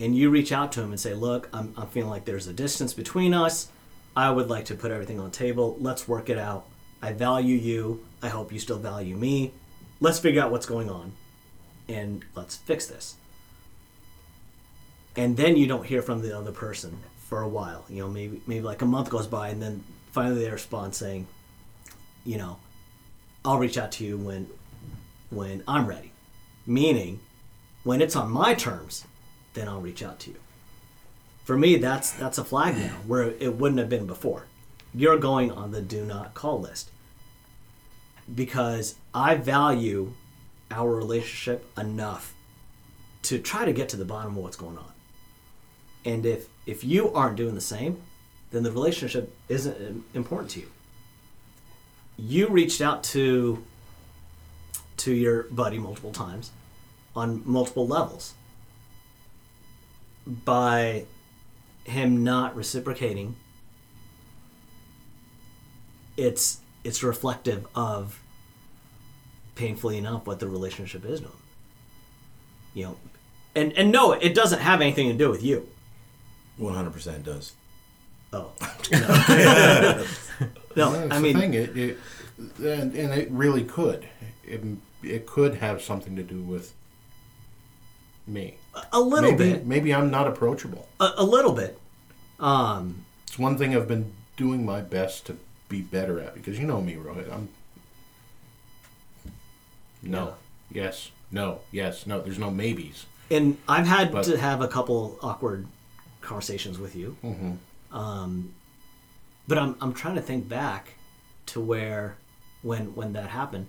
and 0.00 0.16
you 0.16 0.30
reach 0.30 0.50
out 0.50 0.72
to 0.72 0.80
him 0.80 0.90
and 0.90 0.98
say 0.98 1.12
look 1.12 1.48
i'm, 1.52 1.74
I'm 1.76 1.88
feeling 1.88 2.08
like 2.10 2.24
there's 2.24 2.46
a 2.46 2.52
distance 2.54 2.94
between 2.94 3.34
us 3.34 3.68
i 4.16 4.30
would 4.30 4.48
like 4.48 4.64
to 4.66 4.74
put 4.74 4.90
everything 4.90 5.18
on 5.18 5.26
the 5.26 5.36
table 5.36 5.76
let's 5.80 6.08
work 6.08 6.30
it 6.30 6.38
out 6.38 6.64
i 7.02 7.12
value 7.12 7.56
you 7.56 8.04
i 8.22 8.28
hope 8.28 8.50
you 8.52 8.58
still 8.58 8.78
value 8.78 9.16
me 9.16 9.52
let's 10.00 10.18
figure 10.18 10.42
out 10.42 10.50
what's 10.50 10.66
going 10.66 10.90
on 10.90 11.12
and 11.88 12.24
let's 12.34 12.56
fix 12.56 12.86
this. 12.86 13.16
And 15.16 15.36
then 15.36 15.56
you 15.56 15.66
don't 15.66 15.86
hear 15.86 16.02
from 16.02 16.22
the 16.22 16.36
other 16.36 16.52
person 16.52 16.98
for 17.28 17.40
a 17.40 17.48
while. 17.48 17.84
You 17.88 18.02
know 18.02 18.08
maybe 18.08 18.40
maybe 18.46 18.62
like 18.62 18.82
a 18.82 18.86
month 18.86 19.10
goes 19.10 19.26
by 19.26 19.48
and 19.48 19.60
then 19.60 19.84
finally 20.12 20.44
they 20.44 20.50
respond 20.50 20.94
saying 20.94 21.26
you 22.24 22.38
know 22.38 22.58
i'll 23.44 23.58
reach 23.58 23.76
out 23.78 23.92
to 23.92 24.04
you 24.04 24.16
when 24.16 24.48
when 25.30 25.62
i'm 25.66 25.86
ready. 25.86 26.12
Meaning 26.66 27.20
when 27.84 28.00
it's 28.00 28.16
on 28.16 28.30
my 28.30 28.54
terms 28.54 29.04
then 29.54 29.68
i'll 29.68 29.80
reach 29.80 30.02
out 30.02 30.20
to 30.20 30.30
you. 30.30 30.36
For 31.44 31.56
me 31.56 31.76
that's 31.76 32.12
that's 32.12 32.38
a 32.38 32.44
flag 32.44 32.76
now 32.76 32.96
where 33.06 33.22
it 33.22 33.56
wouldn't 33.56 33.80
have 33.80 33.88
been 33.88 34.06
before. 34.06 34.44
You're 34.94 35.18
going 35.18 35.50
on 35.50 35.72
the 35.72 35.82
do 35.82 36.04
not 36.04 36.34
call 36.34 36.60
list 36.60 36.90
because 38.34 38.96
i 39.14 39.34
value 39.34 40.12
our 40.70 40.94
relationship 40.94 41.66
enough 41.78 42.34
to 43.22 43.38
try 43.38 43.64
to 43.64 43.72
get 43.72 43.88
to 43.90 43.96
the 43.96 44.04
bottom 44.04 44.36
of 44.36 44.42
what's 44.42 44.56
going 44.56 44.78
on. 44.78 44.92
And 46.04 46.24
if 46.24 46.48
if 46.66 46.84
you 46.84 47.12
aren't 47.12 47.36
doing 47.36 47.54
the 47.54 47.60
same 47.60 48.02
then 48.50 48.62
the 48.62 48.72
relationship 48.72 49.34
isn't 49.48 50.04
important 50.14 50.50
to 50.52 50.60
you. 50.60 50.70
You 52.16 52.48
reached 52.48 52.80
out 52.80 53.04
to 53.04 53.62
to 54.98 55.12
your 55.12 55.44
buddy 55.44 55.78
multiple 55.78 56.12
times 56.12 56.50
on 57.14 57.42
multiple 57.44 57.86
levels 57.86 58.34
by 60.26 61.04
him 61.84 62.24
not 62.24 62.54
reciprocating. 62.56 63.36
It's 66.16 66.60
it's 66.88 67.02
reflective 67.02 67.66
of 67.74 68.20
painfully 69.54 69.96
enough 69.98 70.26
what 70.26 70.38
the 70.40 70.48
relationship 70.48 71.04
is 71.04 71.20
to 71.20 71.26
him 71.26 71.32
you 72.74 72.84
know 72.84 72.96
and 73.54 73.72
and 73.74 73.90
no 73.92 74.12
it 74.12 74.34
doesn't 74.34 74.60
have 74.60 74.80
anything 74.80 75.08
to 75.08 75.14
do 75.24 75.28
with 75.30 75.42
you 75.42 75.68
100% 76.60 77.22
does. 77.22 77.52
oh 78.32 78.50
no, 78.92 80.90
no 80.90 80.92
That's 80.92 81.12
i 81.12 81.16
the 81.16 81.20
mean 81.20 81.38
thing. 81.38 81.54
It, 81.54 81.76
it, 81.76 81.98
and, 82.58 82.94
and 82.94 83.12
it 83.20 83.28
really 83.30 83.64
could. 83.64 84.08
It, 84.44 84.62
it 85.02 85.26
could 85.26 85.56
have 85.56 85.82
something 85.82 86.14
to 86.16 86.22
do 86.22 86.40
with 86.42 86.72
me. 88.26 88.56
a 88.92 89.00
little 89.00 89.32
maybe, 89.32 89.52
bit 89.52 89.66
Maybe 89.66 89.94
I'm 89.94 90.10
not 90.10 90.26
approachable. 90.26 90.88
a, 91.00 91.10
a 91.18 91.24
little 91.24 91.52
bit 91.52 91.78
um 92.40 93.04
It's 93.26 93.38
one 93.38 93.56
thing 93.58 93.74
I've 93.76 93.88
been 93.88 94.12
doing 94.36 94.64
my 94.64 94.80
best 94.80 95.26
to 95.26 95.36
be 95.68 95.80
better 95.82 96.20
at 96.20 96.34
because 96.34 96.58
you 96.58 96.66
know 96.66 96.80
me, 96.80 96.94
Rohit. 96.94 97.32
I'm 97.32 97.48
no, 100.02 100.34
yes, 100.72 101.10
no, 101.30 101.60
yes, 101.72 102.06
no. 102.06 102.20
There's 102.20 102.38
no 102.38 102.50
maybes. 102.50 103.06
and 103.30 103.58
I've 103.68 103.86
had 103.86 104.12
But- 104.12 104.24
to 104.24 104.38
have 104.38 104.60
a 104.60 104.68
couple 104.68 105.18
awkward 105.22 105.66
conversations 106.20 106.78
with 106.78 106.94
you. 106.96 107.16
Mm-hmm. 107.24 107.96
Um, 107.96 108.54
but 109.46 109.58
I'm 109.58 109.76
I'm 109.80 109.92
trying 109.94 110.14
to 110.16 110.20
think 110.22 110.48
back 110.48 110.94
to 111.46 111.60
where 111.60 112.16
when 112.62 112.94
when 112.94 113.12
that 113.14 113.30
happened, 113.30 113.66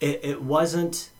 it, 0.00 0.20
it 0.22 0.42
wasn't. 0.42 1.10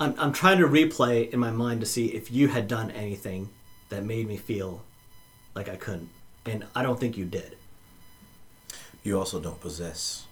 I'm 0.00 0.14
I'm 0.18 0.32
trying 0.32 0.58
to 0.58 0.66
replay 0.66 1.30
in 1.30 1.38
my 1.40 1.50
mind 1.50 1.80
to 1.80 1.86
see 1.86 2.06
if 2.06 2.30
you 2.30 2.48
had 2.48 2.68
done 2.68 2.90
anything 2.90 3.48
that 3.88 4.04
made 4.04 4.28
me 4.28 4.36
feel 4.36 4.82
like 5.54 5.68
I 5.68 5.76
couldn't, 5.76 6.10
and 6.46 6.66
I 6.74 6.82
don't 6.82 6.98
think 7.00 7.16
you 7.16 7.24
did. 7.24 7.56
You 9.04 9.18
also 9.18 9.38
don't 9.38 9.60
possess. 9.60 10.24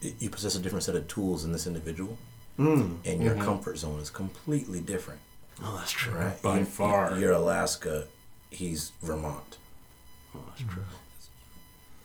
You 0.00 0.30
possess 0.30 0.54
a 0.54 0.58
different 0.60 0.84
set 0.84 0.94
of 0.96 1.06
tools 1.08 1.44
in 1.44 1.52
this 1.52 1.66
individual, 1.66 2.16
Mm. 2.58 2.98
and 3.04 3.22
your 3.22 3.34
mm-hmm. 3.34 3.44
comfort 3.44 3.76
zone 3.76 4.00
is 4.00 4.08
completely 4.08 4.80
different. 4.80 5.20
Oh, 5.62 5.76
that's 5.76 5.92
true. 5.92 6.14
Right? 6.14 6.40
By 6.40 6.60
You- 6.60 6.64
far. 6.64 7.18
You're 7.18 7.32
Alaska. 7.32 8.06
He's 8.48 8.92
Vermont. 9.02 9.58
Oh, 10.34 10.40
that's 10.48 10.62
true. 10.72 10.82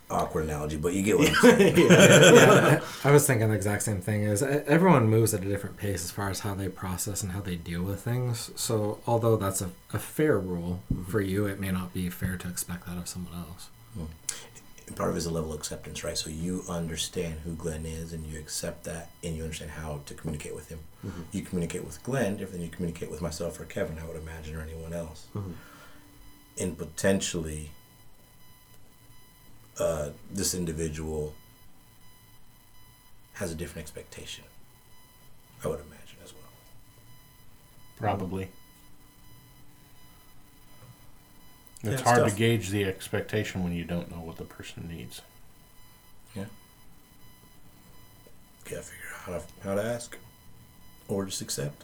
Awkward 0.09 0.43
analogy, 0.45 0.75
but 0.75 0.93
you 0.93 1.03
get 1.03 1.17
what 1.17 1.29
I'm 1.29 1.35
saying. 1.35 1.77
yeah, 1.77 2.81
I 3.05 3.11
was 3.11 3.25
thinking 3.25 3.47
the 3.47 3.55
exact 3.55 3.83
same 3.83 4.01
thing. 4.01 4.23
Is 4.23 4.43
everyone 4.43 5.07
moves 5.07 5.33
at 5.33 5.41
a 5.41 5.47
different 5.47 5.77
pace 5.77 6.03
as 6.03 6.11
far 6.11 6.29
as 6.29 6.41
how 6.41 6.53
they 6.53 6.67
process 6.67 7.23
and 7.23 7.31
how 7.31 7.39
they 7.39 7.55
deal 7.55 7.81
with 7.83 8.01
things. 8.01 8.51
So 8.57 8.99
although 9.07 9.37
that's 9.37 9.61
a, 9.61 9.69
a 9.93 9.99
fair 9.99 10.37
rule 10.37 10.81
mm-hmm. 10.93 11.09
for 11.09 11.21
you, 11.21 11.45
it 11.45 11.61
may 11.61 11.71
not 11.71 11.93
be 11.93 12.09
fair 12.09 12.35
to 12.35 12.49
expect 12.49 12.87
that 12.87 12.97
of 12.97 13.07
someone 13.07 13.35
else. 13.35 13.69
Mm-hmm. 13.97 14.11
And 14.91 14.97
part 14.97 15.09
of 15.09 15.15
it 15.15 15.19
is 15.19 15.25
a 15.25 15.31
level 15.31 15.53
of 15.53 15.57
acceptance, 15.57 16.03
right? 16.03 16.17
So 16.17 16.29
you 16.29 16.65
understand 16.67 17.35
who 17.45 17.53
Glenn 17.55 17.85
is, 17.85 18.11
and 18.11 18.25
you 18.25 18.37
accept 18.37 18.83
that, 18.83 19.09
and 19.23 19.37
you 19.37 19.43
understand 19.43 19.71
how 19.71 20.01
to 20.05 20.13
communicate 20.13 20.53
with 20.53 20.67
him. 20.67 20.79
You 21.31 21.43
communicate 21.43 21.85
with 21.85 22.03
Glenn 22.03 22.33
different 22.35 22.55
than 22.55 22.61
you 22.63 22.67
communicate 22.67 23.09
with 23.09 23.21
myself 23.21 23.57
or 23.57 23.63
Kevin, 23.63 23.97
I 23.99 24.05
would 24.05 24.17
imagine, 24.17 24.53
or 24.57 24.61
anyone 24.61 24.91
else. 24.91 25.27
And 26.59 26.77
potentially, 26.77 27.71
uh, 29.79 30.09
this 30.29 30.53
individual 30.53 31.35
has 33.35 33.49
a 33.53 33.55
different 33.55 33.85
expectation. 33.85 34.43
I 35.63 35.69
would 35.69 35.79
imagine 35.79 36.17
as 36.21 36.33
well. 36.33 36.43
Probably. 37.95 38.43
Yeah, 38.43 38.49
It's 41.83 41.93
it's 41.93 42.01
hard 42.01 42.19
tough. 42.19 42.31
to 42.31 42.35
gauge 42.35 42.69
the 42.69 42.83
expectation 42.85 43.63
when 43.63 43.73
you 43.73 43.83
don't 43.83 44.11
know 44.11 44.21
what 44.21 44.37
the 44.37 44.43
person 44.43 44.87
needs. 44.87 45.21
Yeah. 46.35 46.45
Gotta 48.65 48.83
figure 48.83 49.05
out 49.15 49.21
how 49.21 49.37
to, 49.37 49.43
how 49.63 49.75
to 49.75 49.83
ask. 49.83 50.17
Or 51.07 51.25
just 51.25 51.41
accept. 51.41 51.83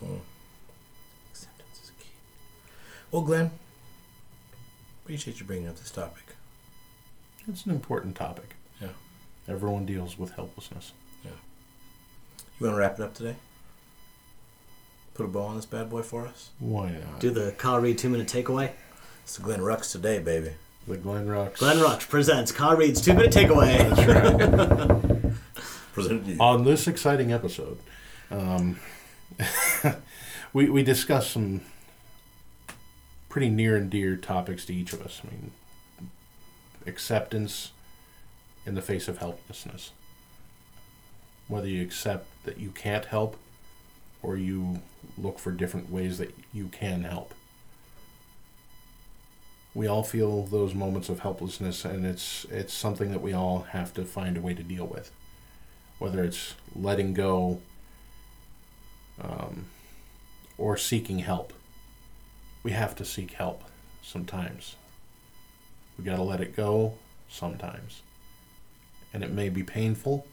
Hmm. 0.00 0.16
Acceptance 1.30 1.80
is 1.84 1.90
key. 1.98 2.10
Well, 3.10 3.22
Glenn, 3.22 3.50
appreciate 5.04 5.38
you 5.38 5.46
bringing 5.46 5.68
up 5.68 5.76
this 5.76 5.90
topic. 5.90 6.24
It's 7.48 7.64
an 7.64 7.72
important 7.72 8.16
topic. 8.16 8.56
Yeah. 8.80 8.88
Everyone 9.48 9.86
deals 9.86 10.18
with 10.18 10.32
helplessness. 10.32 10.92
Yeah. 11.24 11.30
You 12.58 12.66
want 12.66 12.74
to 12.76 12.80
wrap 12.80 12.98
it 12.98 13.02
up 13.02 13.14
today? 13.14 13.36
Put 15.16 15.24
a 15.24 15.28
bow 15.28 15.44
on 15.44 15.56
this 15.56 15.64
bad 15.64 15.88
boy 15.88 16.02
for 16.02 16.26
us? 16.26 16.50
Why 16.58 16.90
not? 16.90 17.20
Do 17.20 17.30
the 17.30 17.52
Kyle 17.52 17.80
Reed 17.80 17.96
two 17.96 18.10
minute 18.10 18.28
takeaway. 18.28 18.72
It's 19.22 19.36
the 19.36 19.42
Glenn 19.42 19.60
Rux 19.60 19.90
today, 19.90 20.18
baby. 20.18 20.52
the 20.86 20.98
Glenn 20.98 21.26
Rocks. 21.26 21.58
Glenn 21.60 21.78
Rux 21.78 22.06
presents 22.06 22.52
Kyle 22.52 22.76
Reed's 22.76 23.00
two 23.00 23.14
minute 23.14 23.32
takeaway. 23.32 23.78
Presented 25.94 26.26
to 26.26 26.32
you. 26.32 26.38
On 26.38 26.64
this 26.64 26.86
exciting 26.86 27.32
episode, 27.32 27.78
um, 28.30 28.78
we, 30.52 30.68
we 30.68 30.82
discussed 30.82 31.30
some 31.30 31.62
pretty 33.30 33.48
near 33.48 33.74
and 33.74 33.88
dear 33.88 34.16
topics 34.16 34.66
to 34.66 34.74
each 34.74 34.92
of 34.92 35.00
us. 35.00 35.22
I 35.24 35.30
mean, 35.30 35.50
acceptance 36.86 37.70
in 38.66 38.74
the 38.74 38.82
face 38.82 39.08
of 39.08 39.16
helplessness. 39.16 39.92
Whether 41.48 41.68
you 41.68 41.82
accept 41.82 42.26
that 42.44 42.58
you 42.58 42.68
can't 42.68 43.06
help 43.06 43.38
or 44.26 44.36
you 44.36 44.80
look 45.16 45.38
for 45.38 45.52
different 45.52 45.90
ways 45.90 46.18
that 46.18 46.34
you 46.52 46.66
can 46.68 47.04
help. 47.04 47.32
We 49.72 49.86
all 49.86 50.02
feel 50.02 50.42
those 50.42 50.74
moments 50.74 51.08
of 51.08 51.20
helplessness 51.20 51.84
and 51.84 52.04
it's 52.04 52.44
it's 52.50 52.74
something 52.74 53.10
that 53.12 53.22
we 53.22 53.32
all 53.32 53.66
have 53.70 53.94
to 53.94 54.04
find 54.04 54.36
a 54.36 54.40
way 54.40 54.54
to 54.54 54.62
deal 54.62 54.86
with 54.86 55.10
whether 55.98 56.22
it's 56.22 56.54
letting 56.74 57.14
go 57.14 57.60
um, 59.20 59.66
or 60.58 60.76
seeking 60.76 61.20
help. 61.20 61.52
We 62.62 62.72
have 62.72 62.94
to 62.96 63.04
seek 63.04 63.32
help 63.32 63.64
sometimes. 64.02 64.76
We 65.98 66.04
got 66.04 66.16
to 66.16 66.22
let 66.22 66.40
it 66.40 66.54
go 66.54 66.94
sometimes. 67.28 68.02
And 69.14 69.22
it 69.24 69.30
may 69.30 69.48
be 69.48 69.62
painful, 69.62 70.26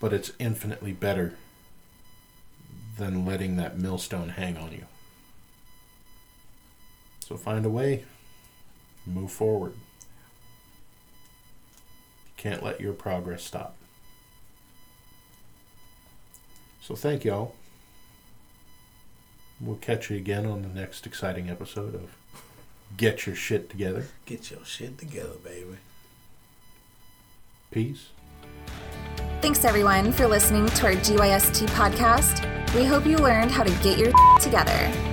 but 0.00 0.12
it's 0.12 0.32
infinitely 0.38 0.92
better 0.92 1.34
than 2.98 3.24
letting 3.24 3.56
that 3.56 3.78
millstone 3.78 4.30
hang 4.30 4.56
on 4.56 4.72
you. 4.72 4.84
So 7.20 7.36
find 7.36 7.64
a 7.64 7.70
way, 7.70 8.04
move 9.06 9.32
forward. 9.32 9.72
You 12.26 12.32
can't 12.36 12.62
let 12.62 12.80
your 12.80 12.92
progress 12.92 13.42
stop. 13.42 13.76
So 16.82 16.94
thank 16.94 17.24
y'all. 17.24 17.54
We'll 19.60 19.76
catch 19.76 20.10
you 20.10 20.16
again 20.16 20.46
on 20.46 20.62
the 20.62 20.68
next 20.68 21.06
exciting 21.06 21.50
episode 21.50 21.94
of 21.94 22.16
Get 22.96 23.26
Your 23.26 23.34
Shit 23.34 23.68
Together. 23.68 24.06
Get 24.24 24.50
your 24.50 24.64
shit 24.64 24.98
together, 24.98 25.34
baby. 25.44 25.78
Peace. 27.70 28.08
Thanks 29.42 29.64
everyone 29.64 30.12
for 30.12 30.26
listening 30.26 30.66
to 30.66 30.86
our 30.86 30.94
GYST 30.94 31.66
podcast. 31.68 32.57
We 32.74 32.84
hope 32.84 33.06
you 33.06 33.16
learned 33.16 33.50
how 33.50 33.64
to 33.64 33.72
get 33.82 33.98
your 33.98 34.12
together. 34.40 35.07